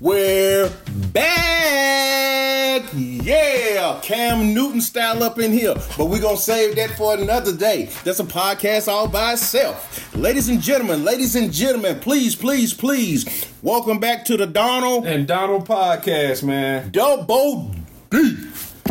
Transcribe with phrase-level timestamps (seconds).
[0.00, 0.72] We're
[1.12, 2.84] back.
[2.94, 5.74] Yeah, Cam Newton style up in here.
[5.98, 7.90] But we're going to save that for another day.
[8.02, 10.16] That's a podcast all by itself.
[10.16, 15.26] Ladies and gentlemen, ladies and gentlemen, please, please, please, welcome back to the Donald and
[15.28, 16.90] Donald podcast, man.
[16.90, 17.74] Double
[18.08, 18.38] D.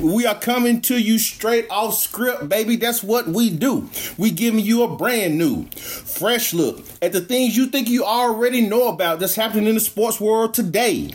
[0.02, 2.78] We are coming to you straight off script, baby.
[2.78, 3.90] That's what we do.
[4.18, 8.62] We giving you a brand new, fresh look at the things you think you already
[8.62, 11.12] know about that's happening in the sports world today.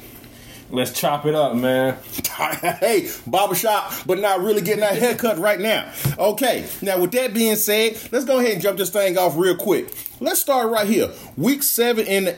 [0.70, 1.96] Let's chop it up, man.
[2.80, 5.90] hey, barbershop, but not really getting that haircut right now.
[6.18, 9.56] Okay, now with that being said, let's go ahead and jump this thing off real
[9.56, 9.94] quick.
[10.20, 11.10] Let's start right here.
[11.36, 12.32] Week seven in the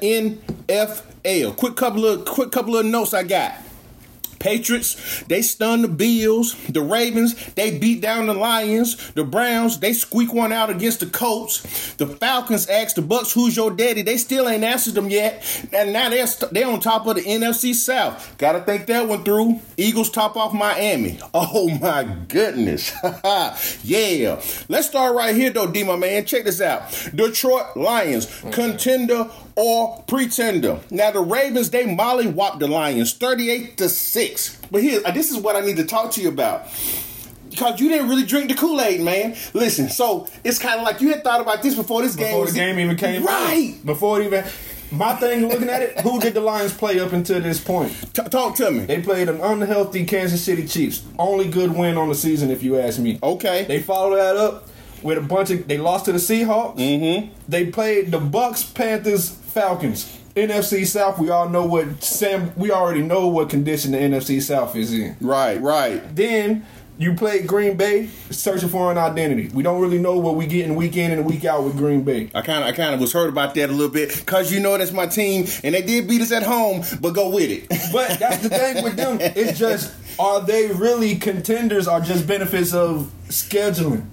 [0.68, 1.56] NFL.
[1.56, 3.54] Quick couple of quick couple of notes I got.
[4.46, 6.54] Patriots, they stun the Bills.
[6.68, 9.10] The Ravens, they beat down the Lions.
[9.14, 11.94] The Browns, they squeak one out against the Colts.
[11.94, 15.92] The Falcons asked the Bucks, "Who's your daddy?" They still ain't answered them yet, and
[15.92, 18.38] now they're they're on top of the NFC South.
[18.38, 19.60] Got to think that one through.
[19.76, 21.18] Eagles top off Miami.
[21.34, 22.92] Oh my goodness,
[23.82, 24.40] yeah.
[24.68, 26.24] Let's start right here though, D my man.
[26.24, 27.10] Check this out.
[27.14, 30.80] Detroit Lions, contender or pretender.
[30.90, 34.60] Now the Ravens they mollywhopped the Lions 38 to 6.
[34.70, 36.68] But here uh, this is what I need to talk to you about.
[37.50, 39.34] Because you didn't really drink the Kool-Aid, man.
[39.54, 42.40] Listen, so it's kind of like you had thought about this before this before game.
[42.40, 43.74] Before the game even came right.
[43.78, 43.86] Out.
[43.86, 44.44] Before it even
[44.90, 47.92] my thing looking at it, who did the Lions play up until this point?
[48.14, 48.84] T- talk to me.
[48.84, 51.02] They played an unhealthy Kansas City Chiefs.
[51.18, 53.18] Only good win on the season, if you ask me.
[53.22, 53.64] Okay.
[53.64, 54.68] They followed that up
[55.02, 55.68] with a bunch of.
[55.68, 56.76] They lost to the Seahawks.
[56.76, 57.32] Mm-hmm.
[57.48, 60.18] They played the Bucks, Panthers, Falcons.
[60.36, 62.52] NFC South, we all know what Sam.
[62.56, 65.16] We already know what condition the NFC South is in.
[65.18, 66.14] Right, right.
[66.14, 66.66] Then
[66.98, 69.48] you played Green Bay, searching for an identity.
[69.52, 72.02] We don't really know what we get in week in and week out with Green
[72.02, 72.30] Bay.
[72.34, 74.60] I kind of, I kind of was hurt about that a little bit because you
[74.60, 77.68] know that's my team, and they did beat us at home, but go with it.
[77.92, 79.18] but that's the thing with them.
[79.20, 84.06] It's just, are they really contenders or just benefits of scheduling?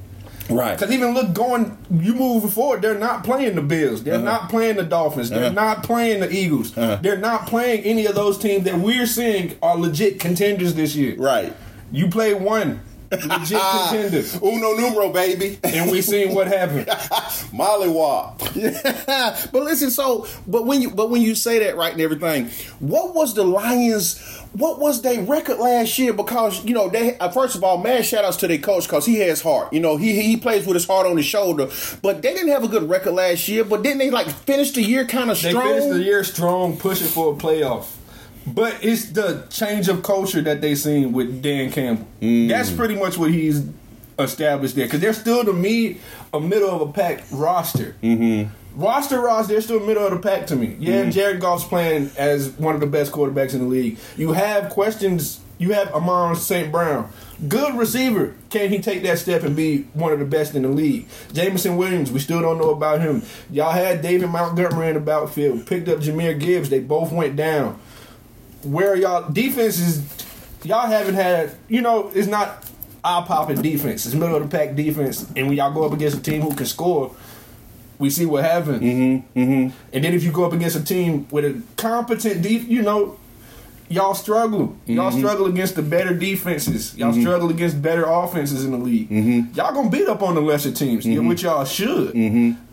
[0.49, 0.77] Right.
[0.77, 4.03] Because even look, going you moving forward, they're not playing the Bills.
[4.03, 4.23] They're uh-huh.
[4.23, 5.29] not playing the Dolphins.
[5.29, 5.53] They're uh-huh.
[5.53, 6.77] not playing the Eagles.
[6.77, 6.99] Uh-huh.
[7.01, 11.15] They're not playing any of those teams that we're seeing are legit contenders this year.
[11.17, 11.55] Right.
[11.91, 12.81] You play one
[13.21, 14.35] legit contenders.
[14.41, 15.59] Uno numero, baby.
[15.63, 16.87] And we seen what happened.
[17.51, 19.51] molly Mollywop.
[19.51, 23.13] but listen, so but when you but when you say that right and everything, what
[23.13, 24.19] was the Lions?
[24.53, 26.13] What was their record last year?
[26.13, 29.05] Because you know they uh, first of all, man, shout outs to their coach because
[29.05, 29.73] he has heart.
[29.73, 31.69] You know he he plays with his heart on his shoulder.
[32.01, 33.63] But they didn't have a good record last year.
[33.63, 35.55] But didn't they like finish the year kind of strong?
[35.55, 37.87] They finished the year strong, pushing for a playoff.
[38.45, 42.07] But it's the change of culture that they seen with Dan Campbell.
[42.21, 42.49] Mm.
[42.49, 43.65] That's pretty much what he's
[44.19, 45.97] established there because they're still to me
[46.33, 47.95] a middle of a pack roster.
[48.03, 48.51] Mm-hmm.
[48.81, 50.75] Roster roster, they're still middle of the pack to me.
[50.79, 51.11] Yeah, mm-hmm.
[51.11, 53.99] Jared Goff's playing as one of the best quarterbacks in the league.
[54.17, 55.39] You have questions.
[55.59, 56.71] You have Amon St.
[56.71, 57.09] Brown,
[57.47, 58.35] good receiver.
[58.49, 61.07] Can he take that step and be one of the best in the league?
[61.31, 63.21] Jameson Williams, we still don't know about him.
[63.49, 65.65] Y'all had David Montgomery in the backfield.
[65.67, 66.69] Picked up Jahmyr Gibbs.
[66.69, 67.79] They both went down
[68.63, 70.03] where y'all defense is
[70.63, 72.65] y'all haven't had you know it's not
[73.03, 74.05] eye popping defense.
[74.05, 76.53] It's middle of the pack defense, and when y'all go up against a team who
[76.55, 77.15] can score,
[77.99, 78.81] we see what happens.
[78.81, 79.77] Mm-hmm, mm-hmm.
[79.93, 83.19] And then if you go up against a team with a competent def, you know,
[83.89, 84.67] y'all struggle.
[84.67, 84.93] Mm-hmm.
[84.93, 86.95] Y'all struggle against the better defenses.
[86.97, 87.21] Y'all mm-hmm.
[87.21, 89.09] struggle against better offenses in the league.
[89.09, 89.53] Mm-hmm.
[89.53, 92.13] Y'all gonna beat up on the lesser teams, which y'all should.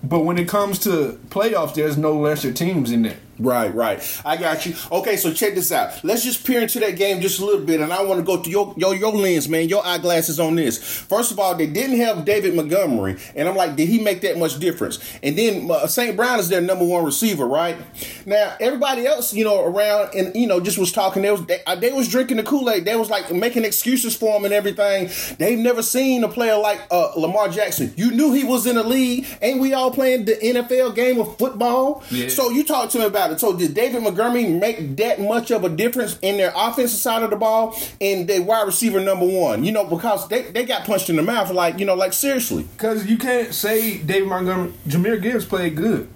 [0.02, 3.18] But when it comes to playoffs, there's no lesser teams in there.
[3.40, 4.20] Right, right.
[4.24, 4.74] I got you.
[4.92, 6.04] Okay, so check this out.
[6.04, 8.36] Let's just peer into that game just a little bit, and I want to go
[8.36, 10.76] through your, your your lens, man, your eyeglasses on this.
[10.78, 14.38] First of all, they didn't have David Montgomery, and I'm like, did he make that
[14.38, 14.98] much difference?
[15.22, 16.16] And then uh, St.
[16.16, 17.78] Brown is their number one receiver, right?
[18.26, 21.22] Now, everybody else, you know, around and you know, just was talking.
[21.22, 22.84] They was they, uh, they was drinking the Kool Aid.
[22.84, 25.08] They was like making excuses for him and everything.
[25.38, 27.94] They've never seen a player like uh, Lamar Jackson.
[27.96, 31.38] You knew he was in the league, and we all playing the NFL game of
[31.38, 32.02] football.
[32.10, 32.28] Yeah.
[32.28, 35.68] So you talk to me about So did David Montgomery make that much of a
[35.68, 39.64] difference in their offensive side of the ball and their wide receiver number one?
[39.64, 42.64] You know, because they, they got punched in the mouth like, you know, like seriously.
[42.76, 46.08] Because you can't say David Montgomery, Jahmyr Gibbs played good.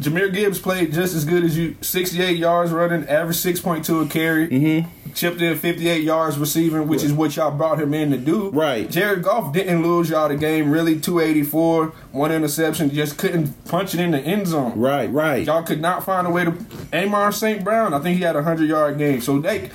[0.00, 1.76] Jahmyr Gibbs played just as good as you.
[1.82, 4.48] 68 yards running, average 6.2 a carry.
[4.48, 5.12] Mm-hmm.
[5.12, 7.06] Chipped in 58 yards receiving, which right.
[7.06, 8.50] is what y'all brought him in to do.
[8.50, 8.88] Right.
[8.88, 10.70] Jared Goff didn't lose y'all the game.
[10.70, 12.90] Really, 284, one interception.
[12.90, 14.78] Just couldn't punch it in the end zone.
[14.78, 15.44] Right, right.
[15.44, 16.56] Y'all could not find a way to.
[16.94, 17.62] Amon St.
[17.62, 19.20] Brown, I think he had a 100 yard game.
[19.20, 19.70] So they.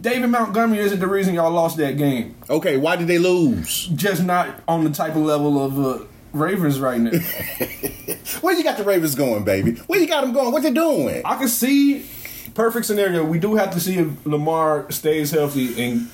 [0.00, 2.36] David Montgomery isn't the reason y'all lost that game.
[2.48, 3.86] Okay, why did they lose?
[3.88, 7.10] Just not on the type of level of uh, Ravens right now.
[8.40, 9.72] Where you got the Ravens going, baby?
[9.86, 10.52] Where you got them going?
[10.52, 11.22] What they doing?
[11.24, 12.06] I can see
[12.54, 13.24] perfect scenario.
[13.24, 16.08] We do have to see if Lamar stays healthy and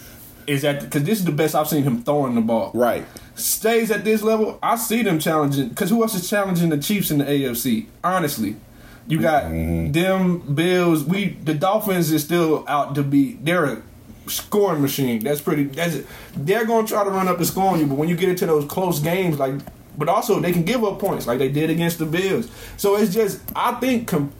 [0.46, 2.70] is at because this is the best I've seen him throwing the ball.
[2.74, 3.04] Right.
[3.34, 5.68] Stays at this level, I see them challenging.
[5.68, 7.86] Because who else is challenging the Chiefs in the AFC?
[8.02, 8.56] Honestly,
[9.06, 9.92] you got Mm-hmm.
[9.92, 11.04] them Bills.
[11.04, 13.34] We the Dolphins is still out to be.
[13.34, 13.82] They're a
[14.26, 15.20] scoring machine.
[15.22, 15.64] That's pretty.
[15.64, 16.06] That's it.
[16.36, 17.86] they're going to try to run up the score on you.
[17.86, 19.54] But when you get into those close games, like,
[19.98, 22.48] but also they can give up points like they did against the Bills.
[22.76, 24.08] So it's just I think.
[24.08, 24.32] Com-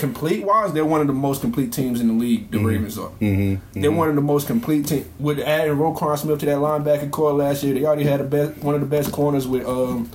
[0.00, 2.50] complete wise, they're one of the most complete teams in the league.
[2.50, 3.10] The Ravens are.
[3.20, 3.80] Mm-hmm.
[3.82, 5.06] They're one of the most complete teams.
[5.18, 8.58] With adding Roquan Smith to that linebacker corps last year, they already had a best,
[8.62, 10.10] one of the best corners with um,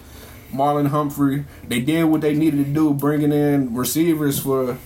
[0.52, 1.46] Marlon Humphrey.
[1.68, 4.80] They did what they needed to do, bringing in receivers for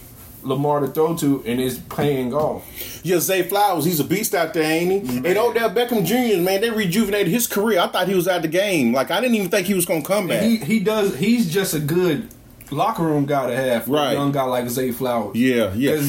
[0.44, 2.66] Lamar to throw to, and it's paying off.
[3.04, 5.00] Yeah, Zay Flowers, he's a beast out there, ain't he?
[5.00, 5.26] Mm-hmm.
[5.26, 7.80] And Odell Beckham Jr., man, they rejuvenated his career.
[7.80, 8.94] I thought he was out of the game.
[8.94, 10.44] Like, I didn't even think he was going to come back.
[10.44, 11.18] He he does.
[11.18, 12.30] He's just a good
[12.72, 13.86] locker room guy to have.
[13.86, 14.12] For Right.
[14.12, 15.36] A young guy like Zay Flowers.
[15.36, 16.02] Yeah, yeah.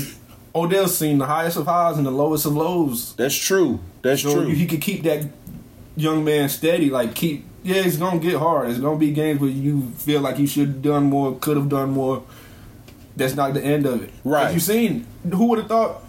[0.55, 3.15] Odell's seen the highest of highs and the lowest of lows.
[3.15, 3.81] That's true.
[4.03, 4.49] That's So true.
[4.49, 5.27] he could keep that
[5.97, 6.91] young man steady.
[6.91, 8.69] Like keep, yeah, it's gonna get hard.
[8.71, 11.69] It's gonna be games where you feel like you should have done more, could have
[11.69, 12.25] done more.
[13.21, 14.11] That's not the end of it.
[14.25, 14.49] Right.
[14.49, 16.03] If You seen who would have thought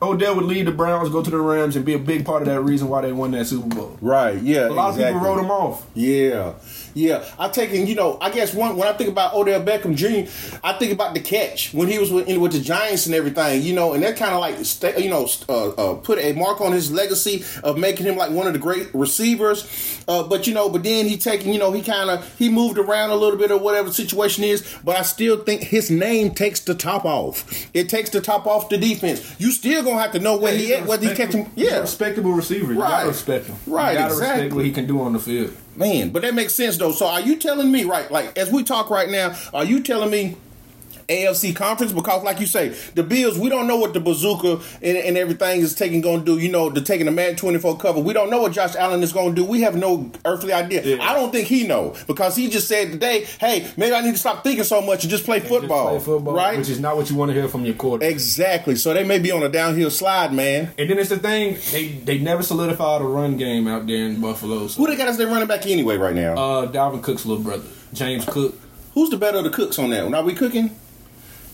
[0.00, 2.46] Odell would lead the Browns, go to the Rams, and be a big part of
[2.48, 3.98] that reason why they won that Super Bowl.
[4.00, 4.68] right, yeah.
[4.68, 5.04] A lot exactly.
[5.04, 5.86] of people wrote him off.
[5.94, 6.54] Yeah,
[6.94, 7.24] yeah.
[7.38, 7.88] I take it.
[7.88, 10.30] You know, I guess one when I think about Odell Beckham Jr.,
[10.64, 13.62] I think about the catch when he was with, with the Giants and everything.
[13.62, 16.72] You know, and that kind of like you know uh, uh, put a mark on
[16.72, 20.02] his legacy of making him like one of the great receivers.
[20.08, 22.78] Uh, but you know, but then he taking you know he kind of he moved
[22.78, 24.76] around a little bit or whatever the situation is.
[24.84, 27.44] But I still think his name takes the top off.
[27.74, 29.34] It takes the top off the defense.
[29.38, 31.40] You still gonna have to know where he at, whether he catch him.
[31.44, 32.72] respectable- he's a Yeah, respectable receiver.
[32.72, 32.90] You Right.
[32.90, 33.56] gotta respect him.
[33.66, 34.34] Right, You gotta exactly.
[34.42, 35.52] respect what he can do on the field.
[35.78, 36.90] Man, but that makes sense though.
[36.90, 40.10] So are you telling me, right, like as we talk right now, are you telling
[40.10, 40.36] me
[41.08, 41.92] AFC conference?
[41.92, 45.60] Because like you say, the Bills, we don't know what the bazooka and, and everything
[45.60, 48.00] is taking gonna do, you know, the taking the man 24 cover.
[48.00, 49.44] We don't know what Josh Allen is gonna do.
[49.44, 50.82] We have no earthly idea.
[50.82, 51.02] Yeah.
[51.02, 54.18] I don't think he know because he just said today, hey, maybe I need to
[54.18, 55.94] stop thinking so much and just play football.
[55.94, 56.58] Just play football, Right?
[56.58, 58.10] Which is not what you want to hear from your quarterback.
[58.12, 58.76] exactly.
[58.76, 60.72] So they may be on a downhill slide, man.
[60.78, 64.20] And then it's the thing they they never solidified a run game out there in
[64.20, 64.66] Buffalo.
[64.66, 66.34] So, Who they got as their running back anyway right now?
[66.34, 68.54] uh, Dalvin Cook's little brother, James Cook.
[68.94, 70.14] Who's the better of the cooks on that one?
[70.14, 70.76] Are we cooking?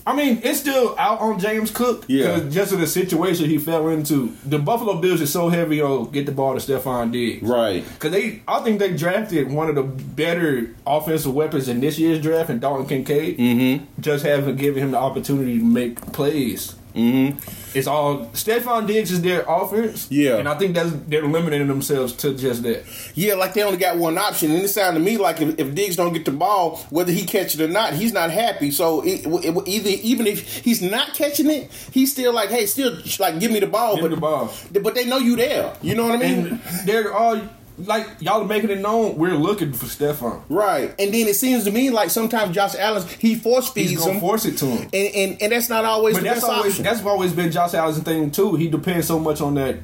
[0.06, 2.04] I mean, it's still out on James Cook.
[2.08, 2.40] Yeah.
[2.48, 4.36] Just of the situation he fell into.
[4.44, 7.42] The Buffalo Bills is so heavy on get the ball to Stefon Diggs.
[7.42, 7.84] Right.
[7.98, 12.20] Cause they, I think they drafted one of the better offensive weapons in this year's
[12.20, 13.38] draft, and Dalton Kincaid.
[13.38, 14.00] Mm-hmm.
[14.00, 16.74] Just haven't given him the opportunity to make plays.
[16.94, 17.38] Mm-hmm.
[17.76, 20.06] It's all Stefon Diggs is their offense.
[20.10, 20.36] Yeah.
[20.36, 22.84] and I think that's they're limiting themselves to just that.
[23.16, 25.74] Yeah, like they only got one option, and it sounded to me like if, if
[25.74, 28.70] Diggs don't get the ball, whether he catch it or not, he's not happy.
[28.70, 32.96] So it, it, either even if he's not catching it, he's still like, hey, still
[33.18, 34.52] like give me the ball, Give but the ball.
[34.72, 35.74] but they know you there.
[35.82, 36.46] You know what I mean?
[36.46, 37.40] And they're all
[37.76, 40.42] like y'all are making it known we're looking for Stefon.
[40.48, 40.90] right.
[40.98, 44.12] And then it seems to me like sometimes Josh Allen he force feeds He's gonna
[44.12, 44.82] him, force it to him.
[44.92, 46.84] and, and and that's not always But the that's best always option.
[46.84, 48.54] that's always been Josh Allen's thing too.
[48.54, 49.76] He depends so much on that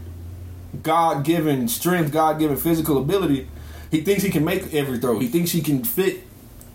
[0.83, 3.49] God given strength, God given physical ability.
[3.91, 5.19] He thinks he can make every throw.
[5.19, 6.23] He thinks he can fit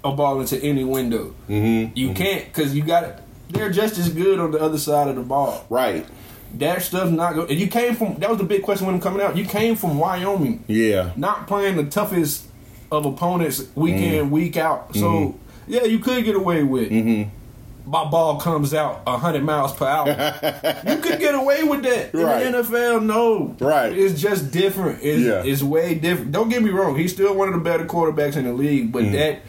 [0.04, 1.34] a ball into any window.
[1.50, 1.94] Mm-hmm.
[1.98, 5.22] You can't because you got they're just as good on the other side of the
[5.24, 5.66] ball.
[5.70, 6.06] right.
[6.60, 7.50] That stuff's not good.
[7.50, 9.36] And you came from that was the big question when him coming out.
[9.38, 11.12] You came from Wyoming, Yeah.
[11.16, 12.48] not playing the toughest
[12.92, 14.16] of opponents week mm-hmm.
[14.16, 14.96] in week out.
[14.96, 15.38] So mm-hmm.
[15.68, 16.90] yeah, you could get away with.
[16.90, 17.30] Mm-hmm.
[17.88, 20.08] My ball comes out hundred miles per hour.
[20.88, 22.46] you could get away with that Right.
[22.46, 23.04] in the NFL.
[23.04, 23.92] No, Right.
[23.96, 25.04] It's just different.
[25.04, 25.44] It's, Yeah.
[25.44, 26.32] it's way different.
[26.32, 26.98] Don't get me wrong.
[26.98, 29.42] He's still one of the better quarterbacks in the league, but that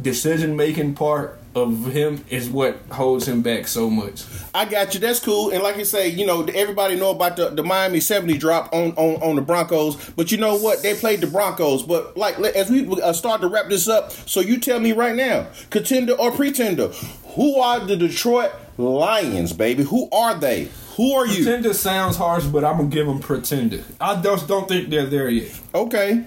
[0.00, 4.24] decision making part of him is what holds him back so much.
[4.54, 5.00] I got you.
[5.00, 5.50] That's cool.
[5.50, 8.92] And like you say, you know, everybody know about the, the Miami 70 drop on,
[8.92, 10.10] on, on the Broncos.
[10.10, 10.82] But you know what?
[10.82, 11.82] They played the Broncos.
[11.82, 15.16] But like as we uh, start to wrap this up, so you tell me right
[15.16, 16.88] now, contender or pretender,
[17.34, 19.82] who are the Detroit Lions, baby?
[19.84, 20.68] Who are they?
[20.96, 21.44] Who are you?
[21.44, 23.82] Pretender sounds harsh, but I'm gonna give him pretender.
[24.00, 25.58] I just don't think they're there yet.
[25.74, 26.26] Okay.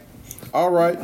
[0.53, 0.95] All right.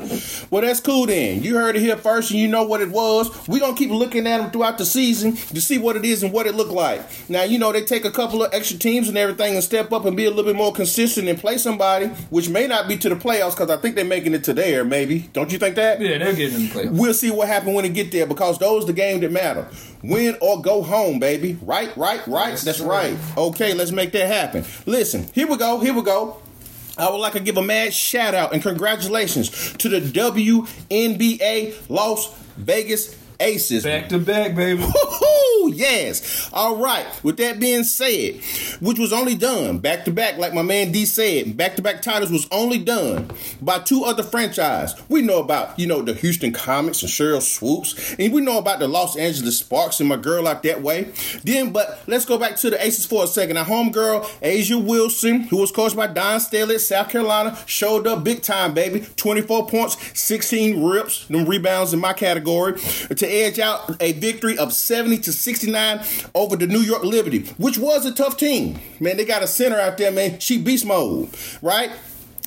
[0.51, 1.41] Well, that's cool then.
[1.41, 3.47] You heard it here first, and you know what it was.
[3.47, 6.31] We're gonna keep looking at them throughout the season to see what it is and
[6.31, 7.01] what it looked like.
[7.29, 10.05] Now, you know they take a couple of extra teams and everything and step up
[10.05, 13.09] and be a little bit more consistent and play somebody, which may not be to
[13.09, 14.85] the playoffs because I think they're making it to there.
[14.85, 15.99] Maybe don't you think that?
[15.99, 16.91] Yeah, they're getting in the playoffs.
[16.99, 19.67] We'll see what happens when it get there because those the game that matter.
[20.03, 21.57] Win or go home, baby.
[21.61, 22.57] Right, right, right.
[22.57, 22.85] That's sir.
[22.85, 23.17] right.
[23.35, 24.63] Okay, let's make that happen.
[24.85, 25.79] Listen, here we go.
[25.79, 26.37] Here we go.
[26.99, 32.35] I would like to give a mad shout out and congratulations to the WNBA Las
[32.57, 33.83] Vegas Aces.
[33.83, 34.81] Back to back, baby.
[34.81, 35.71] Woo-hoo!
[35.73, 36.49] Yes.
[36.51, 37.05] All right.
[37.23, 38.41] With that being said,
[38.81, 42.01] which was only done back to back, like my man D said, back to back
[42.01, 43.29] titles was only done
[43.61, 44.93] by two other franchise.
[45.09, 48.79] We know about, you know, the Houston Comets and Sheryl Swoopes, and we know about
[48.79, 51.11] the Los Angeles Sparks and my girl out that way.
[51.43, 53.57] Then, but let's go back to the Aces for a second.
[53.57, 58.23] Our homegirl, A'ja Wilson, who was coached by Dawn Staley at South Carolina, showed up
[58.23, 59.05] big time, baby.
[59.17, 64.73] 24 points, 16 rips, them rebounds in my category, to edge out a victory of
[64.73, 66.05] 70 to 69
[66.35, 68.79] over the New York Liberty, which was a tough team.
[68.99, 70.39] Man, they got a center out there, man.
[70.39, 71.29] She beast mode,
[71.61, 71.91] right?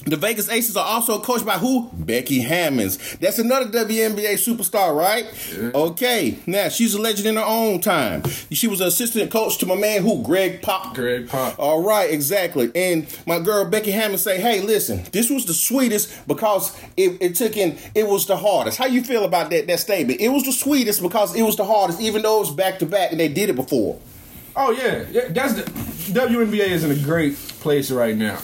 [0.04, 1.88] The Vegas Aces are also coached by who?
[1.92, 3.16] Becky Hammonds.
[3.18, 5.24] That's another WNBA superstar, right?
[5.56, 5.70] Yeah.
[5.74, 6.38] Okay.
[6.46, 8.24] Now she's a legend in her own time.
[8.50, 10.22] She was an assistant coach to my man who?
[10.24, 10.94] Greg Pop.
[10.94, 11.56] Greg Pop.
[11.58, 12.72] All right, exactly.
[12.74, 17.36] And my girl Becky Hammon say, "Hey, listen, this was the sweetest because it, it
[17.36, 17.78] took in.
[17.94, 18.78] It was the hardest.
[18.78, 20.20] How you feel about that that statement?
[20.20, 22.86] It was the sweetest because it was the hardest, even though it was back to
[22.86, 24.00] back and they did it before.
[24.56, 25.28] Oh yeah, yeah.
[25.28, 28.38] That's the WNBA is in a great place right now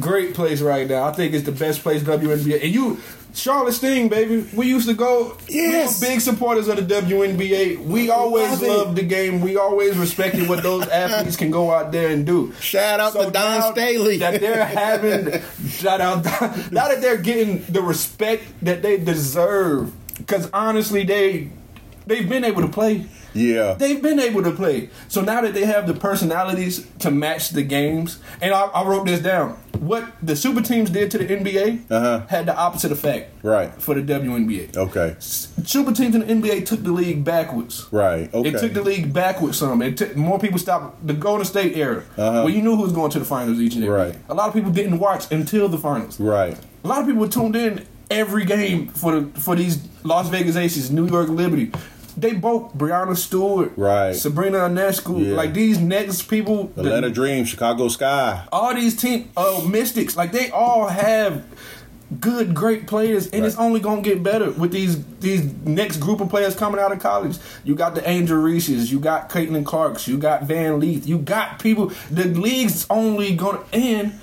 [0.00, 1.04] great place right now.
[1.04, 2.62] I think it's the best place WNBA.
[2.62, 3.00] And you,
[3.34, 5.36] Charlotte Sting, baby, we used to go.
[5.48, 7.78] Yes, we big supporters of the WNBA.
[7.84, 9.40] We always loved the game.
[9.40, 12.52] We always respected what those athletes can go out there and do.
[12.60, 15.42] Shout out so to Dawn Staley that they're having.
[15.68, 16.24] shout out
[16.70, 19.92] now that they're getting the respect that they deserve.
[20.18, 21.50] Because honestly, they
[22.06, 23.06] they've been able to play.
[23.34, 23.74] Yeah.
[23.74, 24.90] They've been able to play.
[25.08, 29.06] So now that they have the personalities to match the games, and I, I wrote
[29.06, 29.58] this down.
[29.78, 32.26] What the super teams did to the NBA uh-huh.
[32.28, 33.44] had the opposite effect.
[33.44, 33.72] Right.
[33.82, 34.76] For the WNBA.
[34.76, 35.16] Okay.
[35.18, 37.88] Super teams in the NBA took the league backwards.
[37.90, 38.32] Right.
[38.32, 38.50] Okay.
[38.50, 39.82] It took the league backwards some.
[39.82, 42.42] It took more people stopped the Golden State era, uh-huh.
[42.42, 43.96] where you knew who was going to the finals each and every.
[43.96, 44.16] Right.
[44.28, 46.20] A lot of people didn't watch until the finals.
[46.20, 46.56] Right.
[46.84, 50.90] A lot of people tuned in every game for the for these Las Vegas Aces,
[50.90, 51.72] New York Liberty,
[52.16, 54.14] they both Breanna Stewart, right?
[54.14, 55.34] Sabrina Ionescu, yeah.
[55.34, 60.32] like these next people, Atlanta the, Dream, Chicago Sky, all these team uh, Mystics, like
[60.32, 61.44] they all have
[62.20, 63.46] good, great players, and right.
[63.46, 67.00] it's only gonna get better with these these next group of players coming out of
[67.00, 67.38] college.
[67.64, 71.58] You got the Angel Reese's, you got Caitlin Clarks, you got Van Lith, you got
[71.58, 71.92] people.
[72.10, 74.18] The league's only gonna end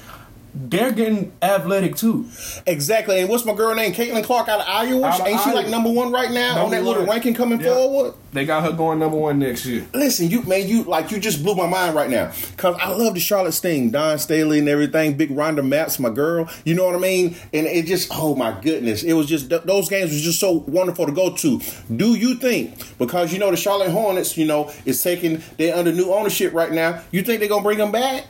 [0.61, 2.27] they're getting athletic too.
[2.67, 3.19] Exactly.
[3.19, 3.93] And what's my girl name?
[3.93, 5.07] Caitlin Clark out of Iowa.
[5.07, 7.59] Out of Ain't she like number one right now number on that little ranking coming
[7.59, 8.13] forward?
[8.33, 9.87] They got her going number one next year.
[9.93, 12.33] Listen, you man, you like you just blew my mind right now.
[12.57, 15.15] Cause I love the Charlotte Sting, Dawn Staley and everything.
[15.15, 16.49] Big Rhonda Mapps, my girl.
[16.65, 17.37] You know what I mean?
[17.53, 21.05] And it just, oh my goodness, it was just those games was just so wonderful
[21.05, 21.61] to go to.
[21.95, 25.93] Do you think because you know the Charlotte Hornets, you know, is taking they're under
[25.93, 27.01] new ownership right now?
[27.11, 28.25] You think they're gonna bring them back?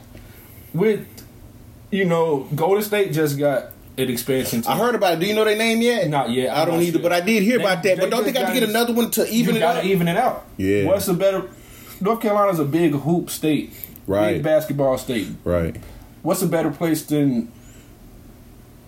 [0.71, 1.07] With
[1.91, 4.62] you know, Golden State just got an expansion.
[4.62, 4.72] Team.
[4.72, 5.19] I heard about it.
[5.19, 6.08] Do you know their name yet?
[6.10, 6.55] Not yet.
[6.55, 7.01] I do not either, sure.
[7.01, 8.00] but I did hear they, about that.
[8.00, 9.84] But don't they got to get another one to even it out?
[9.84, 10.46] even it out.
[10.58, 10.86] Yeah.
[10.86, 11.50] What's the better?
[12.01, 13.74] North Carolina's a big hoop state,
[14.08, 14.36] right?
[14.36, 15.75] Big basketball state, right?
[16.22, 17.51] What's a better place than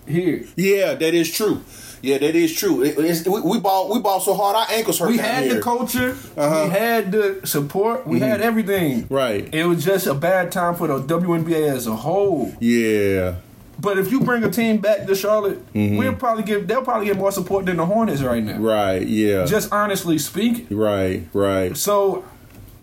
[0.07, 0.45] here?
[0.55, 1.61] Yeah, that is true.
[2.01, 2.83] Yeah, that is true.
[2.83, 5.09] It, we, we ball we ball so hard our ankles hurt.
[5.09, 5.55] We had here.
[5.55, 6.17] the culture.
[6.35, 6.65] Uh-huh.
[6.65, 8.07] We had the support.
[8.07, 8.27] We mm-hmm.
[8.27, 9.07] had everything.
[9.09, 9.53] Right.
[9.53, 12.53] It was just a bad time for the WNBA as a whole.
[12.59, 13.35] Yeah.
[13.79, 15.97] But if you bring a team back to Charlotte, mm-hmm.
[15.97, 18.59] we'll probably get they'll probably get more support than the Hornets right now.
[18.59, 19.05] Right.
[19.05, 19.45] Yeah.
[19.45, 20.67] Just honestly speaking.
[20.75, 21.27] Right.
[21.33, 21.75] Right.
[21.75, 22.25] So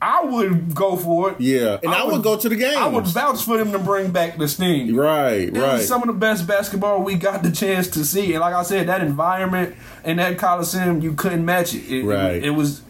[0.01, 1.41] I would go for it.
[1.41, 2.79] Yeah, and I, I would, would, go to the game.
[2.79, 4.95] I would vouch for them to bring back the Sting.
[4.95, 5.81] Right, it right.
[5.81, 8.89] some of the best basketball we got the chance to see, and like I said,
[8.89, 9.75] that environment
[10.05, 11.89] and that Coliseum, you couldn't match it.
[11.89, 12.83] it right, it, it was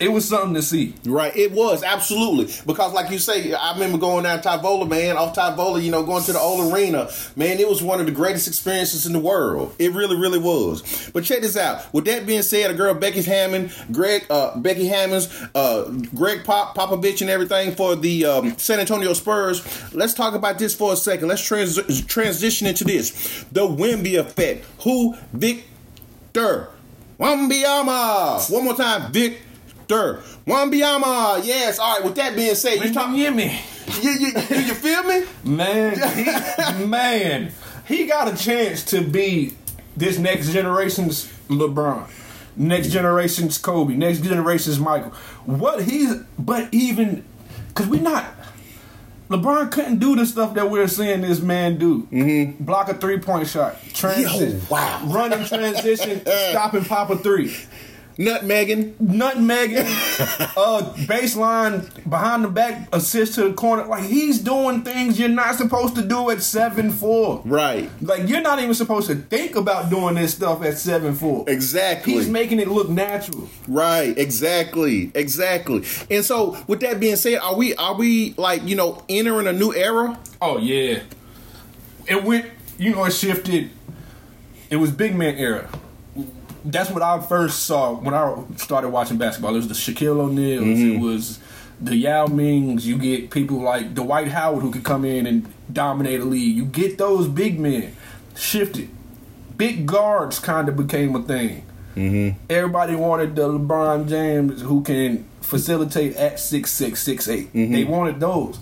[0.00, 0.94] it was something to see.
[1.04, 5.36] Right, it was absolutely because, like you say, I remember going down Tyvola, man, off
[5.36, 7.58] Tyvola, you know, going to the old arena, man.
[7.58, 9.76] It was one of the greatest experiences in the world.
[9.78, 11.10] It really, really was.
[11.12, 11.92] But check this out.
[11.92, 16.74] With that being said, a girl Becky Hammon, Greg, uh, Becky Hammonds, uh, Greg Pop,
[16.74, 19.62] Popovich, and everything for the um, San Antonio Spurs.
[19.92, 21.28] Let's talk about this for a second.
[21.28, 23.44] Let's trans- transition into this.
[23.52, 24.64] The Wemby effect.
[24.82, 26.70] Who Victor
[27.18, 28.50] Wembanyama.
[28.50, 29.49] One more time, Victor.
[29.90, 31.44] Victor Wembanyama.
[31.44, 31.78] Yes.
[31.78, 32.04] All right.
[32.04, 35.24] With that being said, you talking You, you, you, you feel me?
[35.44, 35.94] Man,
[36.78, 37.52] he, man,
[37.86, 39.56] he got a chance to be
[39.96, 42.08] this next generation's LeBron,
[42.56, 45.10] next generation's Kobe, next generation's Michael.
[45.44, 47.24] What he's, but even
[47.68, 48.26] because we're not.
[49.28, 52.02] LeBron couldn't do the stuff that we're seeing this man do.
[52.10, 52.64] Mm-hmm.
[52.64, 57.56] Block a three point shot, transition, Yo, wow, running transition, stopping pop a three.
[58.20, 58.96] Nutmegging.
[58.96, 59.86] nutmegging,
[60.56, 63.86] uh, baseline behind the back assist to the corner.
[63.86, 67.40] Like he's doing things you're not supposed to do at seven four.
[67.46, 67.90] Right.
[68.02, 71.48] Like you're not even supposed to think about doing this stuff at seven four.
[71.48, 72.12] Exactly.
[72.12, 73.48] He's making it look natural.
[73.66, 75.84] Right, exactly, exactly.
[76.10, 79.52] And so, with that being said, are we are we like you know entering a
[79.54, 80.18] new era?
[80.42, 81.00] Oh yeah,
[82.06, 82.46] it went.
[82.76, 83.70] You know, it shifted.
[84.68, 85.70] It was big man era.
[86.64, 89.54] That's what I first saw when I started watching basketball.
[89.54, 90.64] It was the Shaquille O'Neals.
[90.64, 91.04] It mm-hmm.
[91.04, 91.38] was
[91.80, 92.86] the Yao Mings.
[92.86, 96.56] You get people like Dwight Howard who could come in and dominate a league.
[96.56, 97.96] You get those big men
[98.36, 98.90] shifted.
[99.56, 101.64] Big guards kind of became a thing.
[101.96, 102.38] Mm-hmm.
[102.48, 107.52] Everybody wanted the LeBron James who can facilitate at six six six eight.
[107.52, 107.72] Mm-hmm.
[107.72, 108.58] They wanted those.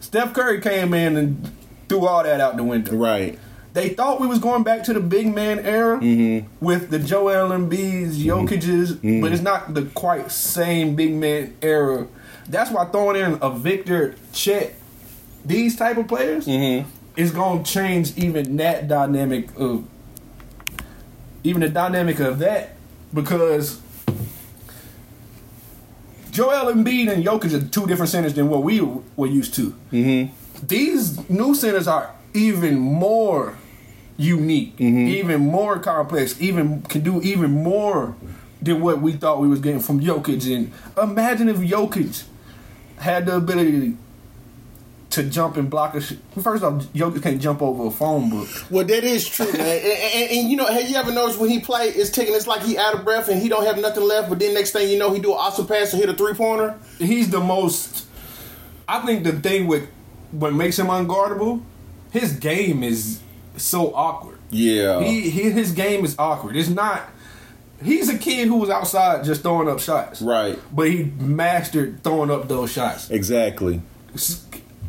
[0.00, 1.52] Steph Curry came in and
[1.88, 2.96] threw all that out the window.
[2.96, 3.38] Right.
[3.74, 6.64] They thought we was going back to the big man era mm-hmm.
[6.64, 8.46] with the Joel Embiid's, mm-hmm.
[8.46, 9.44] Jokic's, but it's mm-hmm.
[9.44, 12.06] not the quite same big man era.
[12.48, 14.76] That's why throwing in a Victor, Chet,
[15.44, 19.84] these type of players is going to change even that dynamic of
[21.42, 22.76] even the dynamic of that
[23.12, 23.80] because
[26.30, 28.80] Joel Embiid and Jokic are two different centers than what we
[29.16, 29.74] were used to.
[30.62, 33.56] These new centers are even more
[34.16, 35.08] unique, mm-hmm.
[35.08, 38.14] even more complex, even can do even more
[38.62, 40.54] than what we thought we was getting from Jokic.
[40.54, 42.24] And imagine if Jokic
[42.98, 43.96] had the ability
[45.10, 48.48] to jump and block a sh- First off, Jokic can't jump over a phone book.
[48.70, 49.60] Well, that is true, man.
[49.60, 52.46] and, and, and, you know, have you ever noticed when he play, it's taking it's
[52.46, 54.28] like he out of breath and he don't have nothing left.
[54.28, 56.34] But then next thing you know, he do an awesome pass and hit a three
[56.34, 56.76] pointer.
[56.98, 58.06] He's the most.
[58.88, 59.88] I think the thing with
[60.32, 61.62] what makes him unguardable,
[62.10, 63.20] his game is
[63.56, 64.38] so awkward.
[64.50, 65.02] Yeah.
[65.02, 66.56] He, he his game is awkward.
[66.56, 67.08] It's not.
[67.82, 70.22] He's a kid who was outside just throwing up shots.
[70.22, 70.58] Right.
[70.74, 73.10] But he mastered throwing up those shots.
[73.10, 73.82] Exactly.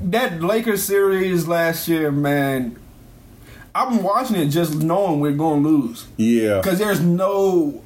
[0.02, 2.78] That Lakers series last year, man.
[3.74, 6.62] I'm watching it just knowing we're going to lose Yeah.
[6.62, 7.84] because there's no,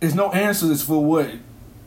[0.00, 1.30] there's no answers for what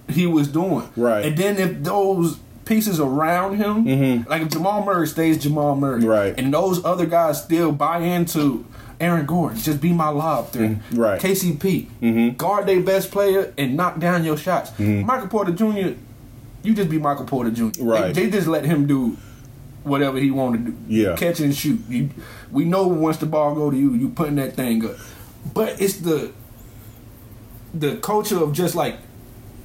[0.08, 0.88] he was doing.
[0.96, 1.26] Right.
[1.26, 6.10] And then if those pieces around him, like if Jamal Murray stays Jamal Murray, Mm-hmm.
[6.10, 6.34] Right.
[6.38, 8.66] and those other guys still buy into
[9.00, 10.72] Aaron Gordon, just be my lob threat.
[10.72, 11.00] Mm-hmm.
[11.00, 11.22] Right.
[11.22, 14.78] KCP, guard their best player and knock down your shots.
[14.80, 15.94] Michael Porter Jr.,
[16.64, 17.66] you just be Michael Porter Jr.
[17.70, 18.14] They- Right.
[18.16, 19.18] They, just let him do
[19.84, 20.78] whatever he wanted to do.
[20.88, 21.16] Yeah.
[21.16, 21.80] Catch and shoot.
[21.88, 22.10] You,
[22.52, 24.96] we know once the ball go to you, you putting that thing up.
[25.54, 26.32] But it's the
[27.74, 28.96] the culture of just like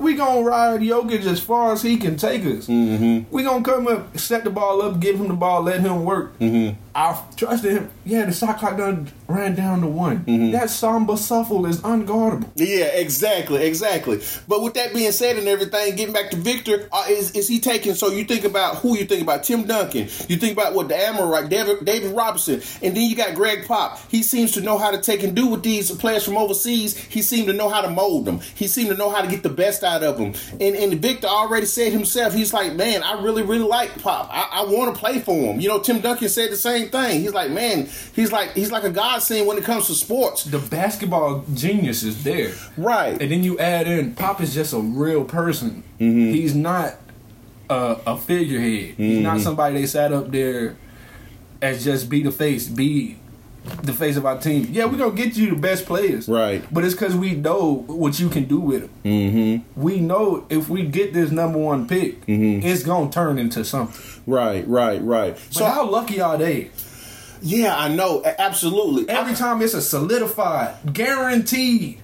[0.00, 2.66] we gonna ride Jokic as far as he can take us.
[2.66, 3.32] Mm-hmm.
[3.32, 6.38] We gonna come up, set the ball up, give him the ball, let him work.
[6.38, 6.78] Mm-hmm.
[6.94, 7.90] I trusted him.
[8.04, 10.24] Yeah, the shot clock done ran down to one.
[10.50, 12.50] That Sombor Shuffle is unguardable.
[12.56, 14.20] Yeah, exactly, exactly.
[14.48, 17.60] But with that being said and everything, getting back to Victor, uh, is is he
[17.60, 17.94] taking?
[17.94, 19.44] So you think about who you think about?
[19.44, 20.08] Tim Duncan.
[20.28, 21.48] You think about what the right?
[21.48, 24.00] David David Robinson, and then you got Greg Pop.
[24.10, 26.96] He seems to know how to take and do with these players from overseas.
[26.96, 28.40] He seemed to know how to mold them.
[28.54, 30.34] He seemed to know how to get the best out of them.
[30.60, 34.28] And and Victor already said himself, he's like, man, I really really like Pop.
[34.32, 35.60] I, I want to play for him.
[35.60, 37.20] You know, Tim Duncan said the same thing.
[37.20, 40.44] He's like, man, he's like he's like a godsend when it comes to sports.
[40.44, 42.52] The basketball genius is there.
[42.76, 43.20] Right.
[43.20, 45.82] And then you add in Pop is just a real person.
[46.00, 46.32] Mm-hmm.
[46.32, 46.96] He's not
[47.68, 48.94] a, a figurehead.
[48.96, 49.42] He's not mm-hmm.
[49.42, 50.76] somebody they sat up there
[51.62, 53.18] as just be the face, be
[53.82, 54.68] the face of our team.
[54.70, 56.64] Yeah, we're gonna get you the best players, Right.
[56.72, 58.90] But it's because we know what you can do with them.
[59.04, 59.80] Mm-hmm.
[59.80, 62.66] We know if we get this number one pick, mm-hmm.
[62.66, 64.19] it's gonna turn into something.
[64.26, 65.36] Right, right, right.
[65.50, 66.70] So So how lucky are they?
[67.42, 69.08] yeah, I know, absolutely.
[69.08, 71.98] Every time it's a solidified, guaranteed,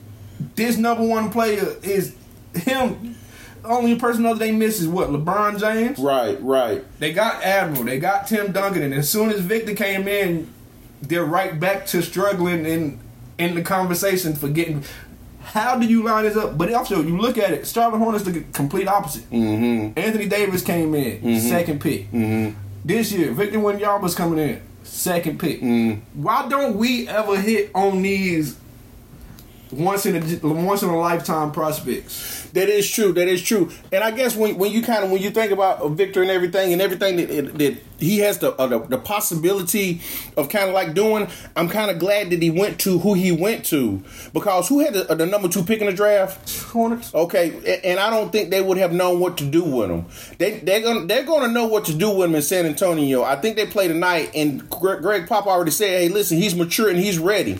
[0.55, 2.15] this number one player is
[2.55, 3.17] him.
[3.65, 5.99] Only person other they miss is what LeBron James.
[5.99, 6.85] Right, right.
[7.01, 10.49] They got Admiral, they got Tim Duncan, and as soon as Victor came in,
[11.03, 13.01] they're right back to struggling in
[13.39, 14.85] in the conversation for getting.
[15.47, 16.59] How do you line this up?
[16.59, 17.67] But also, you look at it.
[17.67, 19.31] Charlotte Hornets the complete opposite.
[19.31, 19.99] Mm-hmm.
[19.99, 22.11] Anthony Davis came in second pick.
[22.11, 22.59] Mm-hmm.
[22.85, 25.61] This year, Victor Wembanyama's coming in second pick.
[26.15, 28.57] Why don't we ever hit on these
[29.77, 32.49] once in a once in a lifetime prospects?
[32.53, 33.13] That is true.
[33.13, 33.71] That is true.
[33.93, 36.73] And I guess when when you kind of when you think about Victor and everything
[36.73, 40.01] and everything that, that he has the uh, the, the possibility
[40.37, 41.29] of kind of like doing.
[41.55, 44.95] I'm kind of glad that he went to who he went to because who had
[44.95, 46.65] the, the number two pick in the draft?
[46.67, 47.15] Hornets.
[47.15, 50.07] Okay, and I don't think they would have known what to do with him.
[50.39, 53.23] They they're gonna they're gonna know what to do with him in San Antonio.
[53.23, 56.99] I think they play tonight, and Greg Pop already said, "Hey, listen, he's mature and
[56.99, 57.59] he's ready."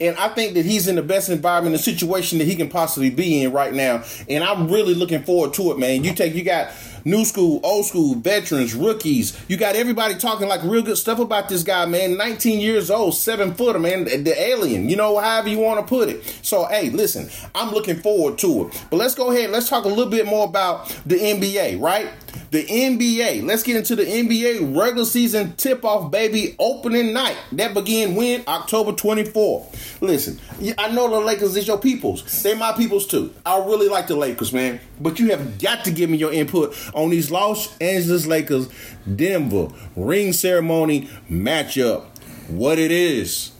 [0.00, 3.10] And I think that he's in the best environment, the situation that he can possibly
[3.10, 4.02] be in right now.
[4.28, 6.04] And I'm really looking forward to it, man.
[6.04, 6.72] You take you got
[7.04, 9.38] new school, old school, veterans, rookies.
[9.48, 12.16] You got everybody talking like real good stuff about this guy, man.
[12.16, 14.04] 19 years old, seven footer, man.
[14.04, 16.24] The alien, you know, however you want to put it.
[16.42, 18.86] So, hey, listen, I'm looking forward to it.
[18.90, 19.50] But let's go ahead.
[19.50, 22.08] Let's talk a little bit more about the NBA, right?
[22.50, 23.44] The NBA.
[23.44, 26.54] Let's get into the NBA regular season tip off, baby.
[26.58, 27.36] Opening night.
[27.52, 28.44] That began when?
[28.46, 30.00] October 24th.
[30.00, 30.40] Listen,
[30.78, 32.42] I know the Lakers is your peoples.
[32.42, 33.32] They my peoples too.
[33.44, 34.80] I really like the Lakers, man.
[35.00, 38.68] But you have got to give me your input on these Los Angeles Lakers
[39.12, 42.04] Denver ring ceremony matchup.
[42.48, 43.52] What it is.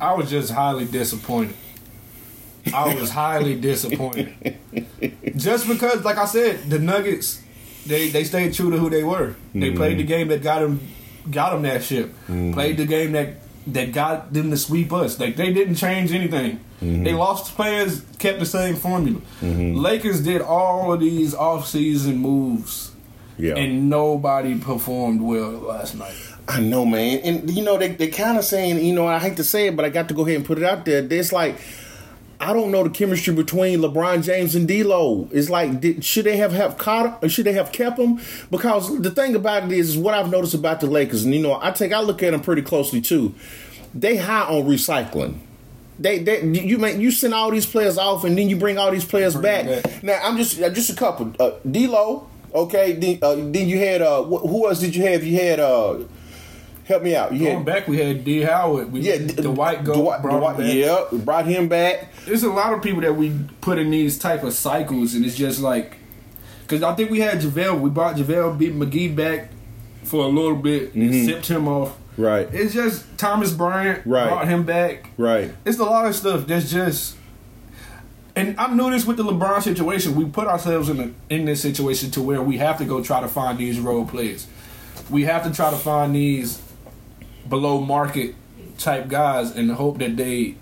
[0.00, 1.56] I was just highly disappointed.
[2.72, 4.58] I was highly disappointed.
[5.36, 7.42] Just because, like I said, the Nuggets,
[7.86, 9.34] they they stayed true to who they were.
[9.54, 9.76] They mm-hmm.
[9.76, 10.80] played the game that got them
[11.30, 12.08] got them that ship.
[12.28, 12.52] Mm-hmm.
[12.52, 13.36] Played the game that
[13.72, 15.18] that got them to sweep us.
[15.18, 16.60] Like they didn't change anything.
[16.82, 17.04] Mm-hmm.
[17.04, 19.20] They lost players, kept the same formula.
[19.40, 19.76] Mm-hmm.
[19.76, 22.92] Lakers did all of these off-season moves,
[23.36, 23.56] yeah.
[23.56, 26.14] and nobody performed well last night.
[26.46, 27.18] I know, man.
[27.20, 29.76] And you know, they they kind of saying, you know, I hate to say it,
[29.76, 31.06] but I got to go ahead and put it out there.
[31.10, 31.58] It's like
[32.40, 35.28] I don't know the chemistry between LeBron James and D'Lo.
[35.32, 38.20] It's like, did, should they have have caught or should they have kept him?
[38.50, 41.42] Because the thing about it is, is what I've noticed about the Lakers, and you
[41.42, 43.34] know, I take I look at them pretty closely too.
[43.94, 45.38] They high on recycling.
[45.98, 48.92] They, they you make you send all these players off and then you bring all
[48.92, 49.66] these players back.
[49.66, 50.02] back.
[50.04, 51.34] Now I'm just just a couple.
[51.40, 52.92] Uh, D'Lo, okay.
[52.92, 55.24] Then, uh, then you had uh, who else did you have?
[55.24, 55.98] You had uh,
[56.88, 57.34] Help me out.
[57.34, 58.40] You Going had, back, we had D.
[58.40, 58.90] Howard.
[58.90, 62.08] We, yeah, the white Dwight, brought Dwight, Yeah, brought him back.
[62.24, 65.36] There's a lot of people that we put in these type of cycles, and it's
[65.36, 65.98] just like
[66.62, 67.78] because I think we had JaVale.
[67.78, 69.50] We brought JaVale beat McGee back
[70.02, 71.02] for a little bit mm-hmm.
[71.02, 71.94] and sipped him off.
[72.16, 72.48] Right.
[72.54, 74.26] It's just Thomas Bryant right.
[74.26, 75.10] brought him back.
[75.18, 75.52] Right.
[75.66, 77.16] It's a lot of stuff that's just.
[78.34, 80.14] And I knew this with the LeBron situation.
[80.14, 83.20] We put ourselves in a, in this situation to where we have to go try
[83.20, 84.46] to find these role players.
[85.10, 86.62] We have to try to find these
[87.48, 88.34] below market
[88.76, 90.56] type guys and hope that they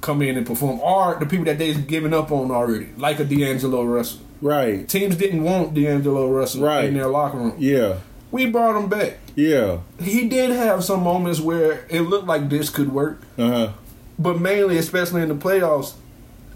[0.00, 3.24] come in and perform, or the people that they've given up on already, like a
[3.24, 4.20] D'Angelo Russell.
[4.40, 4.88] Right.
[4.88, 6.86] Teams didn't want D'Angelo Russell right.
[6.86, 7.54] in their locker room.
[7.58, 7.98] Yeah.
[8.30, 9.18] We brought him back.
[9.34, 9.80] Yeah.
[10.00, 13.20] He did have some moments where it looked like this could work.
[13.36, 13.72] Uh-huh.
[14.18, 15.94] But mainly, especially in the playoffs,